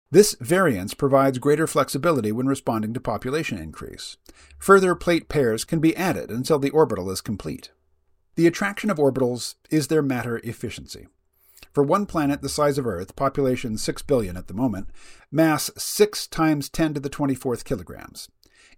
[0.09, 4.15] This variance provides greater flexibility when responding to population increase.
[4.57, 7.71] Further plate pairs can be added until the orbital is complete.
[8.35, 11.09] The attraction of orbitals is their matter efficiency.
[11.79, 14.89] For one planet the size of Earth, population 6 billion at the moment,
[15.31, 18.27] mass 6 times 10 to the 24th kilograms.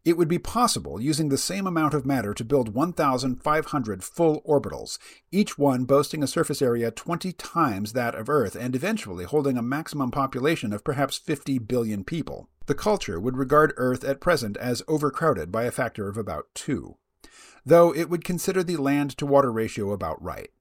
[0.06, 5.00] It would be possible, using the same amount of matter, to build 1,500 full orbitals,
[5.32, 9.64] each one boasting a surface area 20 times that of Earth and eventually holding a
[9.64, 12.50] maximum population of perhaps 50 billion people.
[12.68, 16.98] The culture would regard Earth at present as overcrowded by a factor of about 2,
[17.66, 20.52] though it would consider the land to water ratio about right.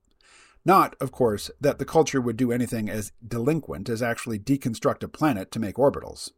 [0.65, 5.09] Not, of course, that the culture would do anything as delinquent as actually deconstruct a
[5.09, 6.33] planet to make orbitals.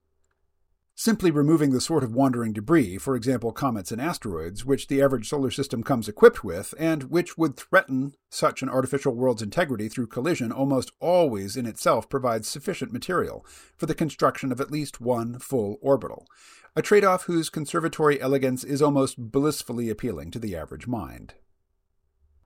[0.95, 5.27] Simply removing the sort of wandering debris, for example comets and asteroids, which the average
[5.27, 10.07] solar system comes equipped with, and which would threaten such an artificial world's integrity through
[10.07, 13.45] collision, almost always in itself provides sufficient material
[13.75, 16.27] for the construction of at least one full orbital,
[16.77, 21.35] a trade off whose conservatory elegance is almost blissfully appealing to the average mind.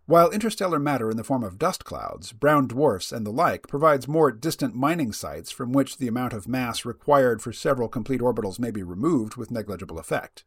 [0.08, 4.06] While interstellar matter in the form of dust clouds, brown dwarfs, and the like provides
[4.06, 8.60] more distant mining sites from which the amount of mass required for several complete orbitals
[8.60, 10.44] may be removed with negligible effect.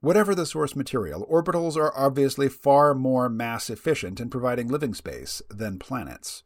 [0.00, 5.40] Whatever the source material, orbitals are obviously far more mass efficient in providing living space
[5.48, 6.42] than planets.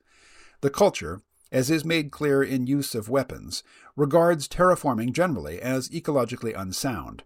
[0.60, 3.62] The culture, as is made clear in use of weapons,
[3.96, 7.22] regards terraforming generally as ecologically unsound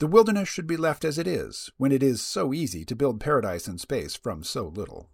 [0.00, 3.20] the wilderness should be left as it is, when it is so easy to build
[3.20, 5.10] paradise in space from so little.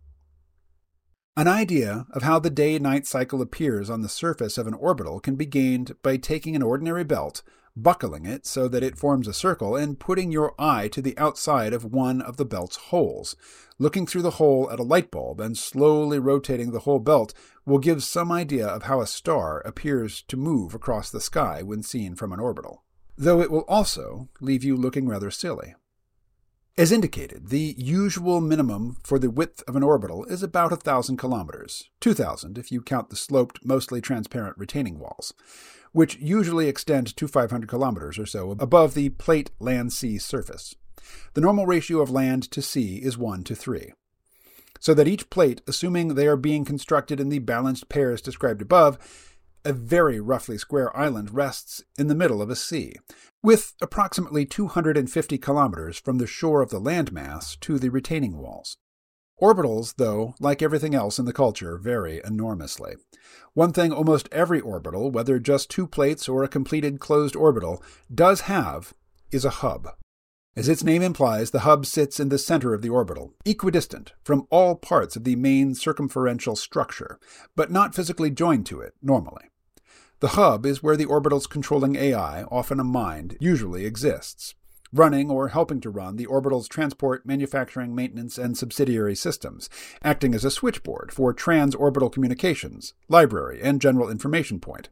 [1.36, 5.18] An idea of how the day night cycle appears on the surface of an orbital
[5.18, 7.42] can be gained by taking an ordinary belt,
[7.74, 11.72] buckling it so that it forms a circle, and putting your eye to the outside
[11.72, 13.34] of one of the belt's holes.
[13.80, 17.34] Looking through the hole at a light bulb and slowly rotating the whole belt
[17.66, 21.82] will give some idea of how a star appears to move across the sky when
[21.82, 22.84] seen from an orbital
[23.16, 25.74] though it will also leave you looking rather silly.
[26.78, 31.16] As indicated, the usual minimum for the width of an orbital is about a thousand
[31.16, 35.32] kilometers, 2,000 if you count the sloped, mostly transparent retaining walls,
[35.92, 40.74] which usually extend to 500 kilometers or so above the plate land sea surface.
[41.32, 43.92] The normal ratio of land to sea is 1 to 3.
[44.78, 48.98] So that each plate, assuming they are being constructed in the balanced pairs described above,
[49.66, 52.94] a very roughly square island rests in the middle of a sea,
[53.42, 58.78] with approximately 250 kilometers from the shore of the landmass to the retaining walls.
[59.42, 62.94] Orbitals, though, like everything else in the culture, vary enormously.
[63.52, 68.42] One thing almost every orbital, whether just two plates or a completed closed orbital, does
[68.42, 68.94] have
[69.30, 69.88] is a hub.
[70.56, 74.46] As its name implies, the hub sits in the center of the orbital, equidistant from
[74.48, 77.18] all parts of the main circumferential structure,
[77.54, 79.50] but not physically joined to it normally.
[80.20, 84.54] The hub is where the orbital's controlling AI, often a mind, usually exists,
[84.90, 89.68] running or helping to run the orbital's transport, manufacturing, maintenance, and subsidiary systems,
[90.02, 94.88] acting as a switchboard for trans-orbital communications, library, and general information point.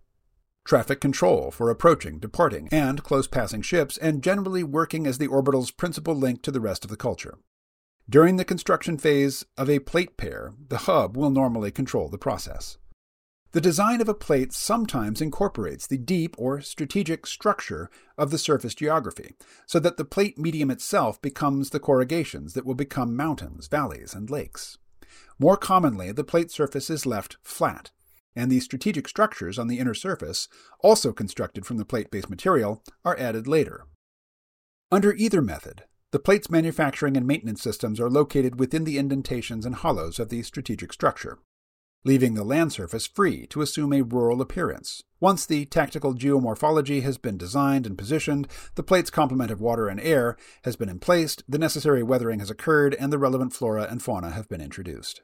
[0.66, 5.70] Traffic control for approaching, departing, and close passing ships, and generally working as the orbital's
[5.70, 7.38] principal link to the rest of the culture.
[8.10, 12.76] During the construction phase of a plate pair, the hub will normally control the process.
[13.54, 17.88] The design of a plate sometimes incorporates the deep or strategic structure
[18.18, 22.74] of the surface geography, so that the plate medium itself becomes the corrugations that will
[22.74, 24.78] become mountains, valleys, and lakes.
[25.38, 27.92] More commonly, the plate surface is left flat,
[28.34, 30.48] and the strategic structures on the inner surface,
[30.80, 33.86] also constructed from the plate based material, are added later.
[34.90, 39.76] Under either method, the plate's manufacturing and maintenance systems are located within the indentations and
[39.76, 41.38] hollows of the strategic structure
[42.04, 45.02] leaving the land surface free to assume a rural appearance.
[45.20, 49.98] Once the tactical geomorphology has been designed and positioned, the plate's complement of water and
[50.00, 54.30] air has been emplaced, the necessary weathering has occurred, and the relevant flora and fauna
[54.30, 55.22] have been introduced.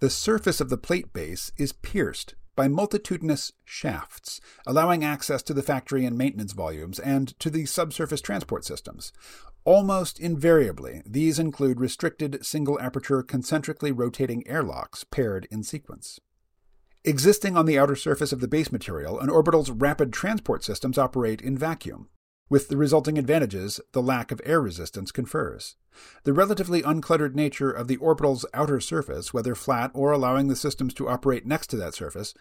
[0.00, 5.62] The surface of the plate base is pierced by multitudinous shafts, allowing access to the
[5.62, 9.12] factory and maintenance volumes and to the subsurface transport systems.
[9.64, 16.18] Almost invariably, these include restricted single aperture concentrically rotating airlocks paired in sequence.
[17.04, 21.40] Existing on the outer surface of the base material, an orbital's rapid transport systems operate
[21.40, 22.08] in vacuum,
[22.52, 25.76] with the resulting advantages the lack of air resistance confers.
[26.24, 30.92] The relatively uncluttered nature of the orbital's outer surface, whether flat or allowing the systems
[30.94, 32.34] to operate next to that surface,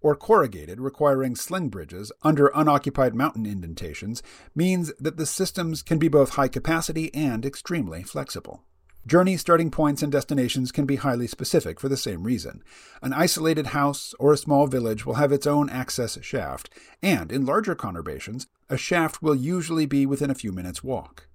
[0.00, 4.22] or corrugated, requiring sling bridges under unoccupied mountain indentations,
[4.54, 8.62] means that the systems can be both high capacity and extremely flexible.
[9.04, 12.62] Journey starting points and destinations can be highly specific for the same reason.
[13.02, 16.70] An isolated house or a small village will have its own access shaft,
[17.02, 21.28] and in larger conurbations, a shaft will usually be within a few minutes' walk.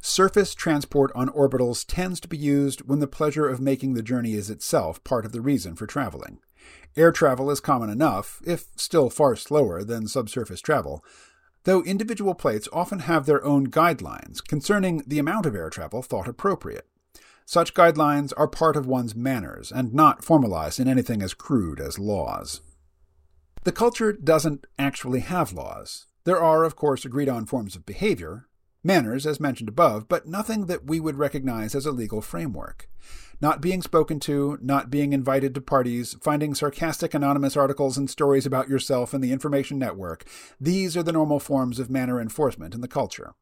[0.00, 4.34] Surface transport on orbitals tends to be used when the pleasure of making the journey
[4.34, 6.38] is itself part of the reason for traveling.
[6.96, 11.04] Air travel is common enough, if still far slower than subsurface travel,
[11.64, 16.28] though individual plates often have their own guidelines concerning the amount of air travel thought
[16.28, 16.86] appropriate.
[17.44, 21.98] Such guidelines are part of one's manners and not formalized in anything as crude as
[21.98, 22.60] laws.
[23.64, 26.07] The culture doesn't actually have laws.
[26.28, 28.48] There are, of course, agreed on forms of behavior,
[28.84, 32.86] manners, as mentioned above, but nothing that we would recognize as a legal framework.
[33.40, 38.44] Not being spoken to, not being invited to parties, finding sarcastic anonymous articles and stories
[38.44, 40.28] about yourself in the information network,
[40.60, 43.32] these are the normal forms of manner enforcement in the culture.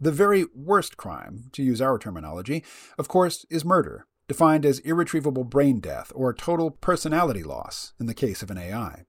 [0.00, 2.64] The very worst crime, to use our terminology,
[2.96, 8.14] of course, is murder, defined as irretrievable brain death or total personality loss in the
[8.14, 9.04] case of an AI.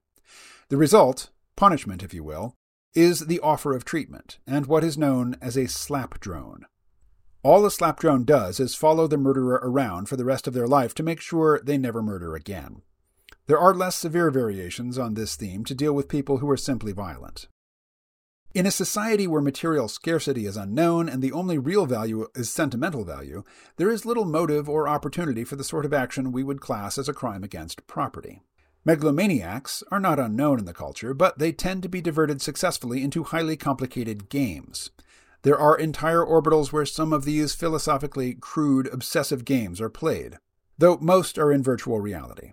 [0.68, 2.54] The result, punishment if you will,
[2.94, 6.66] is the offer of treatment and what is known as a slap drone.
[7.42, 10.66] All a slap drone does is follow the murderer around for the rest of their
[10.66, 12.82] life to make sure they never murder again.
[13.46, 16.92] There are less severe variations on this theme to deal with people who are simply
[16.92, 17.48] violent.
[18.54, 23.04] In a society where material scarcity is unknown and the only real value is sentimental
[23.04, 23.42] value,
[23.76, 27.08] there is little motive or opportunity for the sort of action we would class as
[27.08, 28.42] a crime against property.
[28.86, 33.24] Megalomaniacs are not unknown in the culture, but they tend to be diverted successfully into
[33.24, 34.90] highly complicated games.
[35.42, 40.36] There are entire orbitals where some of these philosophically crude, obsessive games are played,
[40.76, 42.52] though most are in virtual reality.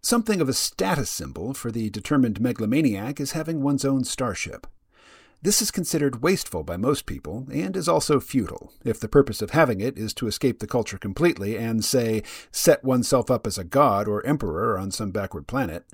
[0.00, 4.66] Something of a status symbol for the determined megalomaniac is having one's own starship.
[5.40, 9.50] This is considered wasteful by most people, and is also futile, if the purpose of
[9.50, 13.62] having it is to escape the culture completely and, say, set oneself up as a
[13.62, 15.84] god or emperor on some backward planet.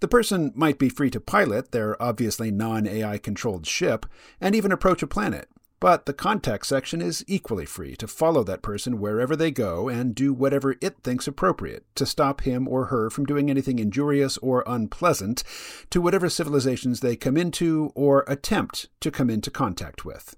[0.00, 4.06] The person might be free to pilot their obviously non AI controlled ship,
[4.40, 8.62] and even approach a planet, but the contact section is equally free to follow that
[8.62, 13.10] person wherever they go and do whatever it thinks appropriate to stop him or her
[13.10, 15.42] from doing anything injurious or unpleasant
[15.90, 20.36] to whatever civilizations they come into or attempt to come into contact with.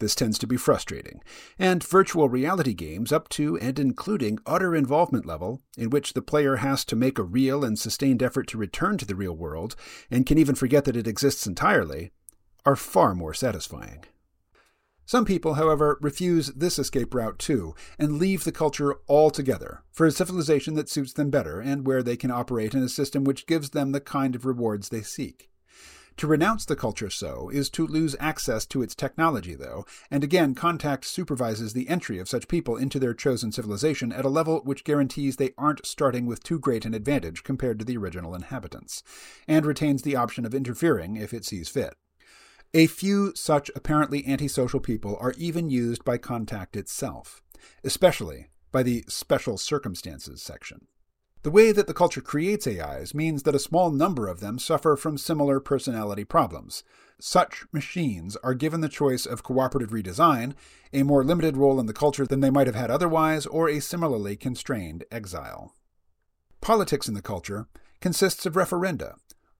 [0.00, 1.22] This tends to be frustrating,
[1.56, 6.56] and virtual reality games up to and including utter involvement level, in which the player
[6.56, 9.76] has to make a real and sustained effort to return to the real world
[10.10, 12.10] and can even forget that it exists entirely,
[12.66, 14.04] are far more satisfying.
[15.06, 20.10] Some people, however, refuse this escape route too and leave the culture altogether for a
[20.10, 23.70] civilization that suits them better and where they can operate in a system which gives
[23.70, 25.50] them the kind of rewards they seek.
[26.18, 30.54] To renounce the culture so is to lose access to its technology, though, and again,
[30.54, 34.84] Contact supervises the entry of such people into their chosen civilization at a level which
[34.84, 39.02] guarantees they aren't starting with too great an advantage compared to the original inhabitants,
[39.48, 41.94] and retains the option of interfering if it sees fit.
[42.76, 47.40] A few such apparently antisocial people are even used by Contact itself,
[47.84, 50.88] especially by the Special Circumstances section.
[51.44, 54.96] The way that the culture creates AIs means that a small number of them suffer
[54.96, 56.82] from similar personality problems.
[57.20, 60.54] Such machines are given the choice of cooperative redesign,
[60.92, 63.78] a more limited role in the culture than they might have had otherwise, or a
[63.78, 65.76] similarly constrained exile.
[66.60, 67.68] Politics in the culture
[68.00, 69.14] consists of referenda,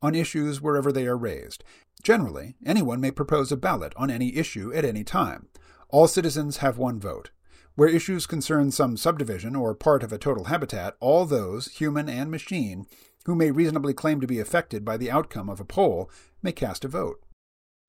[0.05, 1.65] on issues wherever they are raised.
[2.03, 5.49] Generally, anyone may propose a ballot on any issue at any time.
[5.89, 7.31] All citizens have one vote.
[7.75, 12.31] Where issues concern some subdivision or part of a total habitat, all those, human and
[12.31, 12.87] machine,
[13.25, 16.11] who may reasonably claim to be affected by the outcome of a poll
[16.43, 17.25] may cast a vote.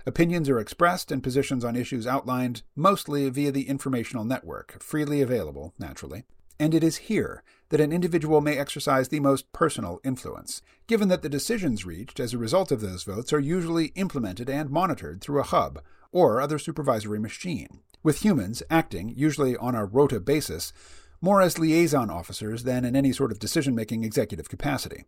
[0.06, 5.74] Opinions are expressed and positions on issues outlined mostly via the informational network, freely available,
[5.78, 6.24] naturally
[6.60, 11.22] and it is here that an individual may exercise the most personal influence, given that
[11.22, 15.40] the decisions reached as a result of those votes are usually implemented and monitored through
[15.40, 20.72] a hub or other supervisory machine, with humans acting, usually on a rota basis,
[21.22, 25.06] more as liaison officers than in any sort of decision making executive capacity.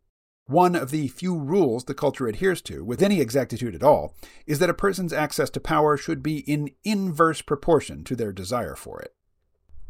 [0.47, 4.59] One of the few rules the culture adheres to, with any exactitude at all, is
[4.59, 9.01] that a person's access to power should be in inverse proportion to their desire for
[9.01, 9.13] it.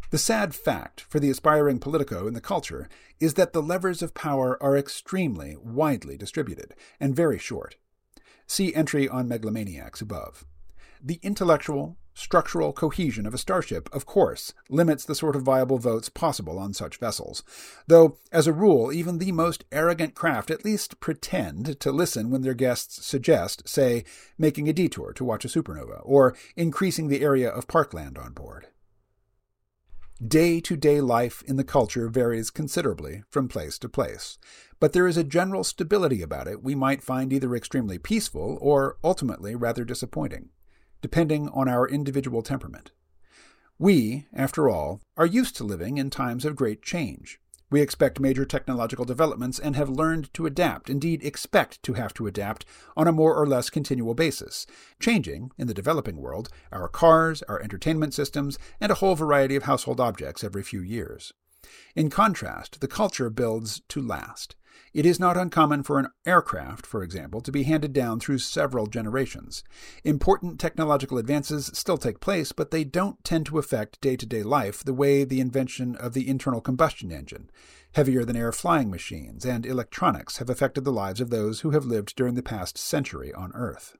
[0.09, 2.87] The sad fact for the aspiring politico in the culture
[3.19, 7.75] is that the levers of power are extremely widely distributed and very short.
[8.45, 10.45] See entry on megalomaniacs above.
[11.03, 16.07] The intellectual, structural cohesion of a starship, of course, limits the sort of viable votes
[16.07, 17.43] possible on such vessels,
[17.87, 22.43] though, as a rule, even the most arrogant craft at least pretend to listen when
[22.43, 24.05] their guests suggest, say,
[24.37, 28.67] making a detour to watch a supernova, or increasing the area of parkland on board.
[30.25, 34.39] Day to day life in the culture varies considerably from place to place,
[34.79, 38.97] but there is a general stability about it we might find either extremely peaceful or
[39.03, 40.49] ultimately rather disappointing,
[41.03, 42.89] depending on our individual temperament.
[43.77, 47.39] We, after all, are used to living in times of great change.
[47.69, 52.25] We expect major technological developments and have learned to adapt, indeed, expect to have to
[52.25, 52.65] adapt
[52.95, 54.65] on a more or less continual basis,
[55.01, 59.63] changing, in the developing world, our cars, our entertainment systems, and a whole variety of
[59.63, 61.33] household objects every few years.
[61.93, 64.55] In contrast, the culture builds to last.
[64.93, 68.87] It is not uncommon for an aircraft, for example, to be handed down through several
[68.87, 69.63] generations.
[70.03, 74.43] Important technological advances still take place, but they don't tend to affect day to day
[74.43, 77.49] life the way the invention of the internal combustion engine,
[77.93, 81.85] heavier than air flying machines, and electronics have affected the lives of those who have
[81.85, 83.95] lived during the past century on Earth.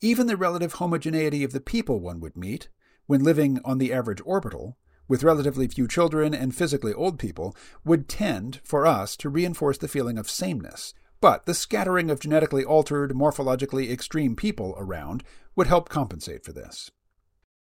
[0.00, 2.68] Even the relative homogeneity of the people one would meet,
[3.06, 4.76] when living on the average orbital,
[5.08, 9.88] with relatively few children and physically old people, would tend, for us, to reinforce the
[9.88, 10.94] feeling of sameness.
[11.20, 15.24] But the scattering of genetically altered, morphologically extreme people around
[15.56, 16.90] would help compensate for this.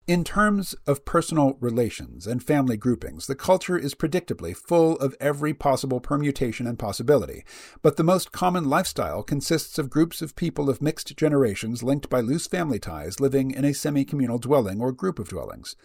[0.08, 5.54] In terms of personal relations and family groupings, the culture is predictably full of every
[5.54, 7.44] possible permutation and possibility,
[7.82, 12.22] but the most common lifestyle consists of groups of people of mixed generations linked by
[12.22, 15.76] loose family ties living in a semi communal dwelling or group of dwellings.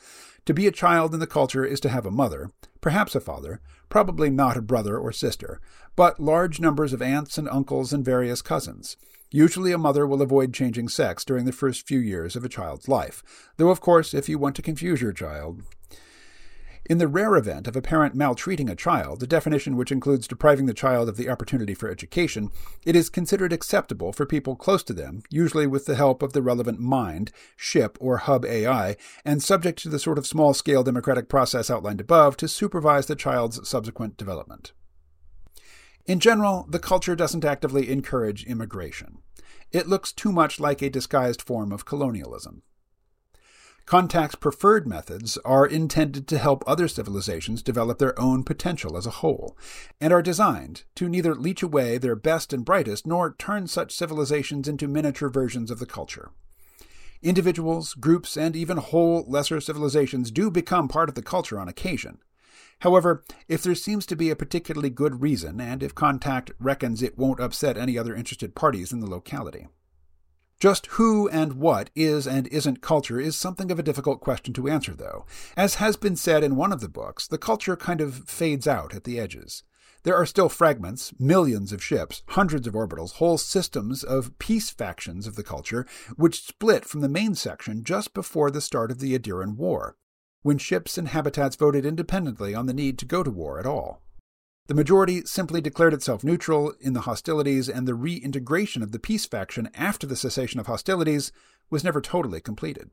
[0.47, 3.61] To be a child in the culture is to have a mother, perhaps a father,
[3.88, 5.61] probably not a brother or sister,
[5.95, 8.97] but large numbers of aunts and uncles and various cousins.
[9.30, 12.88] Usually, a mother will avoid changing sex during the first few years of a child's
[12.88, 13.22] life,
[13.57, 15.62] though, of course, if you want to confuse your child.
[16.85, 20.66] In the rare event of a parent maltreating a child, a definition which includes depriving
[20.66, 22.51] the child of the opportunity for education,
[22.85, 26.43] it is considered acceptable for people close to them, usually with the help of the
[26.43, 31.28] relevant mind, SHIP, or Hub AI, and subject to the sort of small scale democratic
[31.28, 34.72] process outlined above, to supervise the child's subsequent development.
[36.05, 39.18] In general, the culture doesn't actively encourage immigration.
[39.70, 42.62] It looks too much like a disguised form of colonialism.
[43.87, 49.11] Contact's preferred methods are intended to help other civilizations develop their own potential as a
[49.11, 49.57] whole,
[50.01, 54.68] and are designed to neither leech away their best and brightest nor turn such civilizations
[54.68, 56.30] into miniature versions of the culture.
[57.22, 62.18] Individuals, groups, and even whole lesser civilizations do become part of the culture on occasion.
[62.80, 67.16] However, if there seems to be a particularly good reason, and if Contact reckons it
[67.16, 69.68] won't upset any other interested parties in the locality.
[70.63, 74.69] Just who and what is and isn't culture is something of a difficult question to
[74.69, 75.27] answer, though.
[75.57, 78.95] As has been said in one of the books, the culture kind of fades out
[78.95, 79.65] at the edges.
[80.05, 85.27] There are still fragments, millions of ships, hundreds of orbitals, whole systems of peace factions
[85.27, 85.85] of the culture,
[86.15, 89.97] which split from the main section just before the start of the Idiran War
[90.43, 94.02] when ships and habitats voted independently on the need to go to war at all.
[94.69, 99.27] The majority simply declared itself neutral in the hostilities, and the reintegration of the peace
[99.27, 101.33] faction after the cessation of hostilities
[101.69, 102.91] was never totally completed.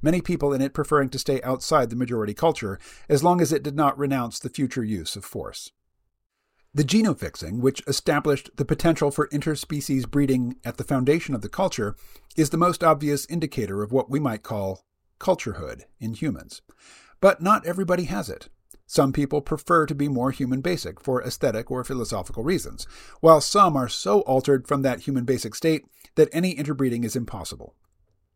[0.00, 2.78] Many people in it preferring to stay outside the majority culture
[3.08, 5.70] as long as it did not renounce the future use of force.
[6.74, 11.96] The genofixing, which established the potential for interspecies breeding at the foundation of the culture,
[12.36, 14.84] is the most obvious indicator of what we might call
[15.20, 16.62] culturehood in humans.
[17.20, 18.48] But not everybody has it.
[18.92, 22.86] Some people prefer to be more human basic for aesthetic or philosophical reasons,
[23.20, 25.86] while some are so altered from that human basic state
[26.16, 27.74] that any interbreeding is impossible.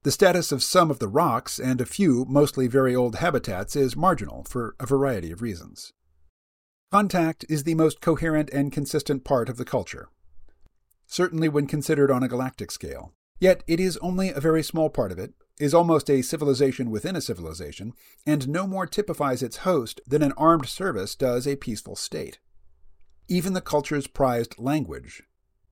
[0.03, 3.97] The status of some of the rocks and a few, mostly very old habitats is
[3.97, 5.93] marginal for a variety of reasons.
[6.91, 10.09] Contact is the most coherent and consistent part of the culture,
[11.07, 13.13] certainly when considered on a galactic scale.
[13.39, 17.17] Yet it is only a very small part of it, is almost a civilization within
[17.17, 17.93] a civilization,
[18.27, 22.39] and no more typifies its host than an armed service does a peaceful state.
[23.29, 25.23] Even the culture's prized language,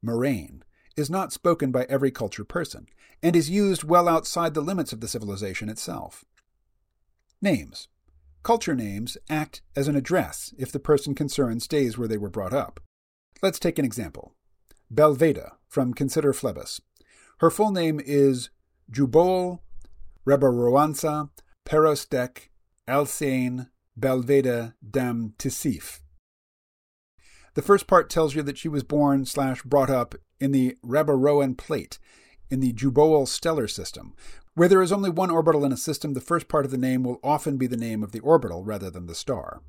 [0.05, 0.63] Marain,
[0.97, 2.87] is not spoken by every culture person,
[3.23, 6.25] and is used well outside the limits of the civilization itself.
[7.43, 7.89] Names.
[8.43, 12.53] Culture names act as an address if the person concerned stays where they were brought
[12.53, 12.81] up.
[13.43, 14.35] Let's take an example.
[14.93, 16.81] Balveda, from Consider Phlebas.
[17.39, 18.51] Her full name is
[18.91, 19.61] Jubol
[20.27, 21.31] Rebaroansa,
[21.67, 22.49] Perosteck,
[22.89, 23.69] Alseyn,
[23.99, 26.01] Balveda Dam T'seif.
[27.55, 31.57] The first part tells you that she was born slash brought up in the Rebaroan
[31.57, 31.99] plate
[32.51, 34.15] in the Jubol stellar system.
[34.55, 37.03] Where there is only one orbital in a system, the first part of the name
[37.03, 39.63] will often be the name of the orbital rather than the star.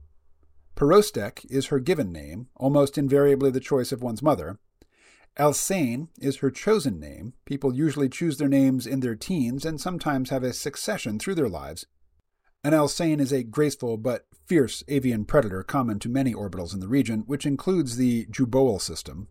[0.76, 4.60] Perosteck is her given name, almost invariably the choice of one's mother,
[5.38, 7.34] Alseyn is her chosen name.
[7.44, 11.50] People usually choose their names in their teens and sometimes have a succession through their
[11.50, 11.86] lives.
[12.64, 16.88] An Alseyn is a graceful but fierce avian predator common to many orbitals in the
[16.88, 19.28] region, which includes the Jubol system.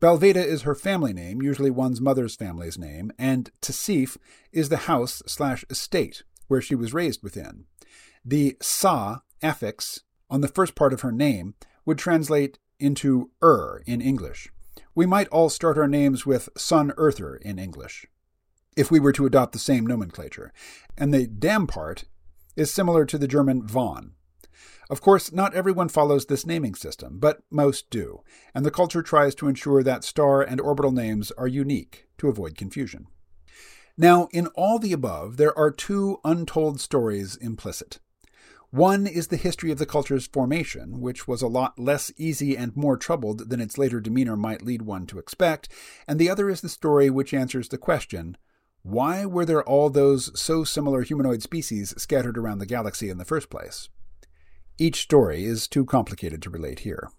[0.00, 4.16] Balveda is her family name, usually one's mother's family's name, and T'seif
[4.52, 7.64] is the house slash estate where she was raised within.
[8.24, 11.54] The Sa affix on the first part of her name
[11.86, 14.48] would translate into Ur in English.
[14.96, 18.06] We might all start our names with Sun Earther in English,
[18.76, 20.52] if we were to adopt the same nomenclature.
[20.96, 22.04] And the dam part
[22.54, 24.12] is similar to the German von.
[24.88, 28.20] Of course, not everyone follows this naming system, but most do,
[28.54, 32.56] and the culture tries to ensure that star and orbital names are unique to avoid
[32.56, 33.08] confusion.
[33.96, 37.98] Now, in all the above, there are two untold stories implicit.
[38.74, 42.76] One is the history of the culture's formation, which was a lot less easy and
[42.76, 45.68] more troubled than its later demeanor might lead one to expect,
[46.08, 48.36] and the other is the story which answers the question
[48.82, 53.24] why were there all those so similar humanoid species scattered around the galaxy in the
[53.24, 53.90] first place?
[54.76, 57.10] Each story is too complicated to relate here.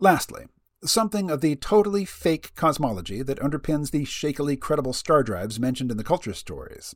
[0.00, 0.48] Lastly,
[0.84, 5.96] something of the totally fake cosmology that underpins the shakily credible star drives mentioned in
[5.96, 6.94] the culture stories.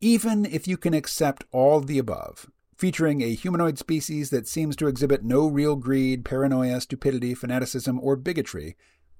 [0.00, 4.86] Even if you can accept all the above, featuring a humanoid species that seems to
[4.86, 8.76] exhibit no real greed, paranoia, stupidity, fanaticism, or bigotry,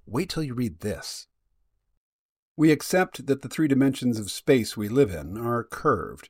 [0.06, 1.26] wait till you read this.
[2.56, 6.28] We accept that the three dimensions of space we live in are curved,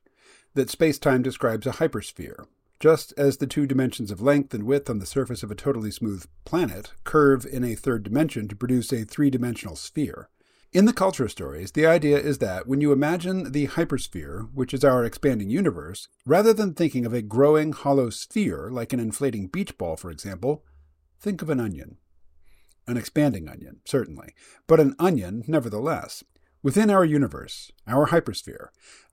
[0.54, 2.46] that space time describes a hypersphere,
[2.80, 5.90] just as the two dimensions of length and width on the surface of a totally
[5.90, 10.28] smooth planet curve in a third dimension to produce a three dimensional sphere.
[10.74, 14.82] In the culture stories, the idea is that when you imagine the hypersphere, which is
[14.82, 19.78] our expanding universe, rather than thinking of a growing hollow sphere like an inflating beach
[19.78, 20.64] ball, for example,
[21.20, 21.98] think of an onion.
[22.88, 24.34] An expanding onion, certainly,
[24.66, 26.24] but an onion nevertheless.
[26.60, 28.70] Within our universe, our hypersphere,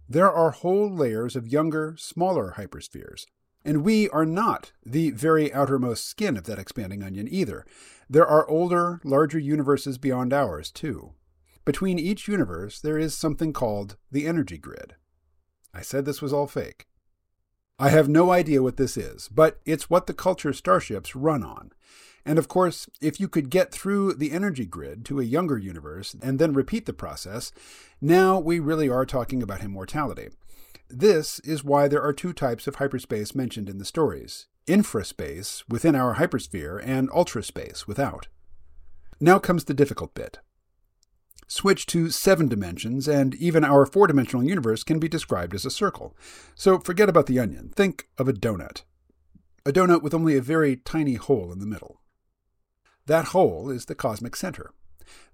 [0.10, 3.28] there are whole layers of younger, smaller hyperspheres.
[3.64, 7.68] And we are not the very outermost skin of that expanding onion either.
[8.10, 11.14] There are older, larger universes beyond ours, too.
[11.64, 14.96] Between each universe, there is something called the energy grid.
[15.74, 16.88] I said this was all fake.
[17.80, 21.72] I have no idea what this is, but it's what the culture starships run on.
[22.26, 26.16] And of course, if you could get through the energy grid to a younger universe
[26.22, 27.52] and then repeat the process,
[28.00, 30.30] now we really are talking about immortality.
[30.90, 35.96] This is why there are two types of hyperspace mentioned in the stories infraspace within
[35.96, 38.28] our hypersphere and ultraspace without.
[39.20, 40.38] Now comes the difficult bit.
[41.52, 45.70] Switch to seven dimensions, and even our four dimensional universe can be described as a
[45.70, 46.16] circle.
[46.56, 47.74] So forget about the onion.
[47.76, 48.84] Think of a donut.
[49.66, 52.00] A donut with only a very tiny hole in the middle.
[53.06, 54.72] That hole is the cosmic center,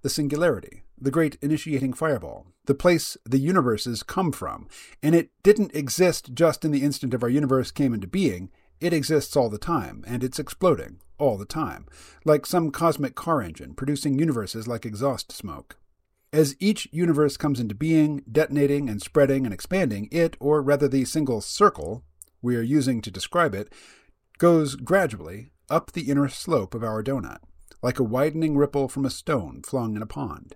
[0.02, 4.66] the singularity, the great initiating fireball, the place the universes come from.
[5.00, 8.50] And it didn't exist just in the instant of our universe came into being,
[8.80, 11.86] it exists all the time, and it's exploding all the time,
[12.24, 15.76] like some cosmic car engine producing universes like exhaust smoke.
[16.32, 21.04] As each universe comes into being, detonating and spreading and expanding, it, or rather the
[21.04, 22.04] single circle
[22.42, 23.72] we are using to describe it,
[24.36, 27.38] goes gradually up the inner slope of our donut
[27.82, 30.54] like a widening ripple from a stone flung in a pond.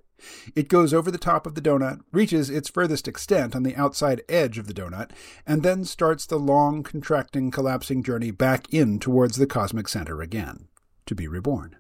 [0.55, 4.23] It goes over the top of the donut, reaches its furthest extent on the outside
[4.29, 5.11] edge of the donut,
[5.47, 10.69] and then starts the long, contracting, collapsing journey back in towards the cosmic center again,
[11.07, 11.77] to be reborn.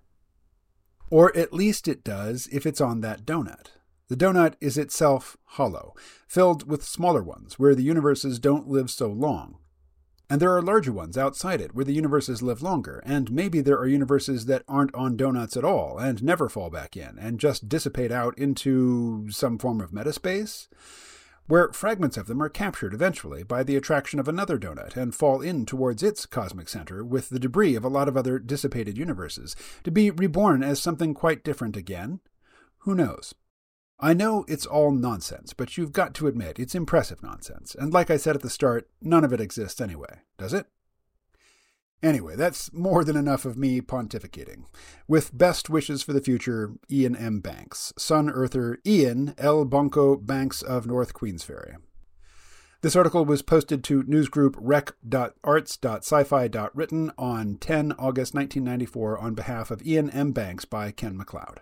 [1.09, 3.69] Or at least it does if it's on that donut.
[4.13, 5.95] The donut is itself hollow,
[6.29, 9.57] filled with smaller ones, where the universes don't live so long,
[10.29, 13.79] and there are larger ones outside it where the universes live longer, and maybe there
[13.79, 17.71] are universes that aren't on donuts at all and never fall back in and just
[17.71, 20.69] dissipate out into some form of metaspace,
[21.47, 25.41] where fragments of them are captured eventually by the attraction of another donut and fall
[25.41, 29.57] in towards its cosmic center with the debris of a lot of other dissipated universes,
[29.83, 32.21] to be reborn as something quite different again.
[32.81, 33.33] Who knows?
[34.05, 37.77] I know it's all nonsense, but you've got to admit it's impressive nonsense.
[37.79, 40.67] And like I said at the start, none of it exists anyway, does it?
[42.03, 44.65] Anyway, that's more than enough of me pontificating.
[45.07, 47.39] With best wishes for the future, Iain M.
[47.39, 51.77] Banks, Sun Earther Iain El-Bonko Banks of North Queensferry.
[52.81, 60.11] This article was posted to newsgroup rec.arts.sci-fi.written on 10 August 1994 on behalf of Iain
[60.11, 60.33] M.
[60.33, 61.61] Banks by Ken MacLeod.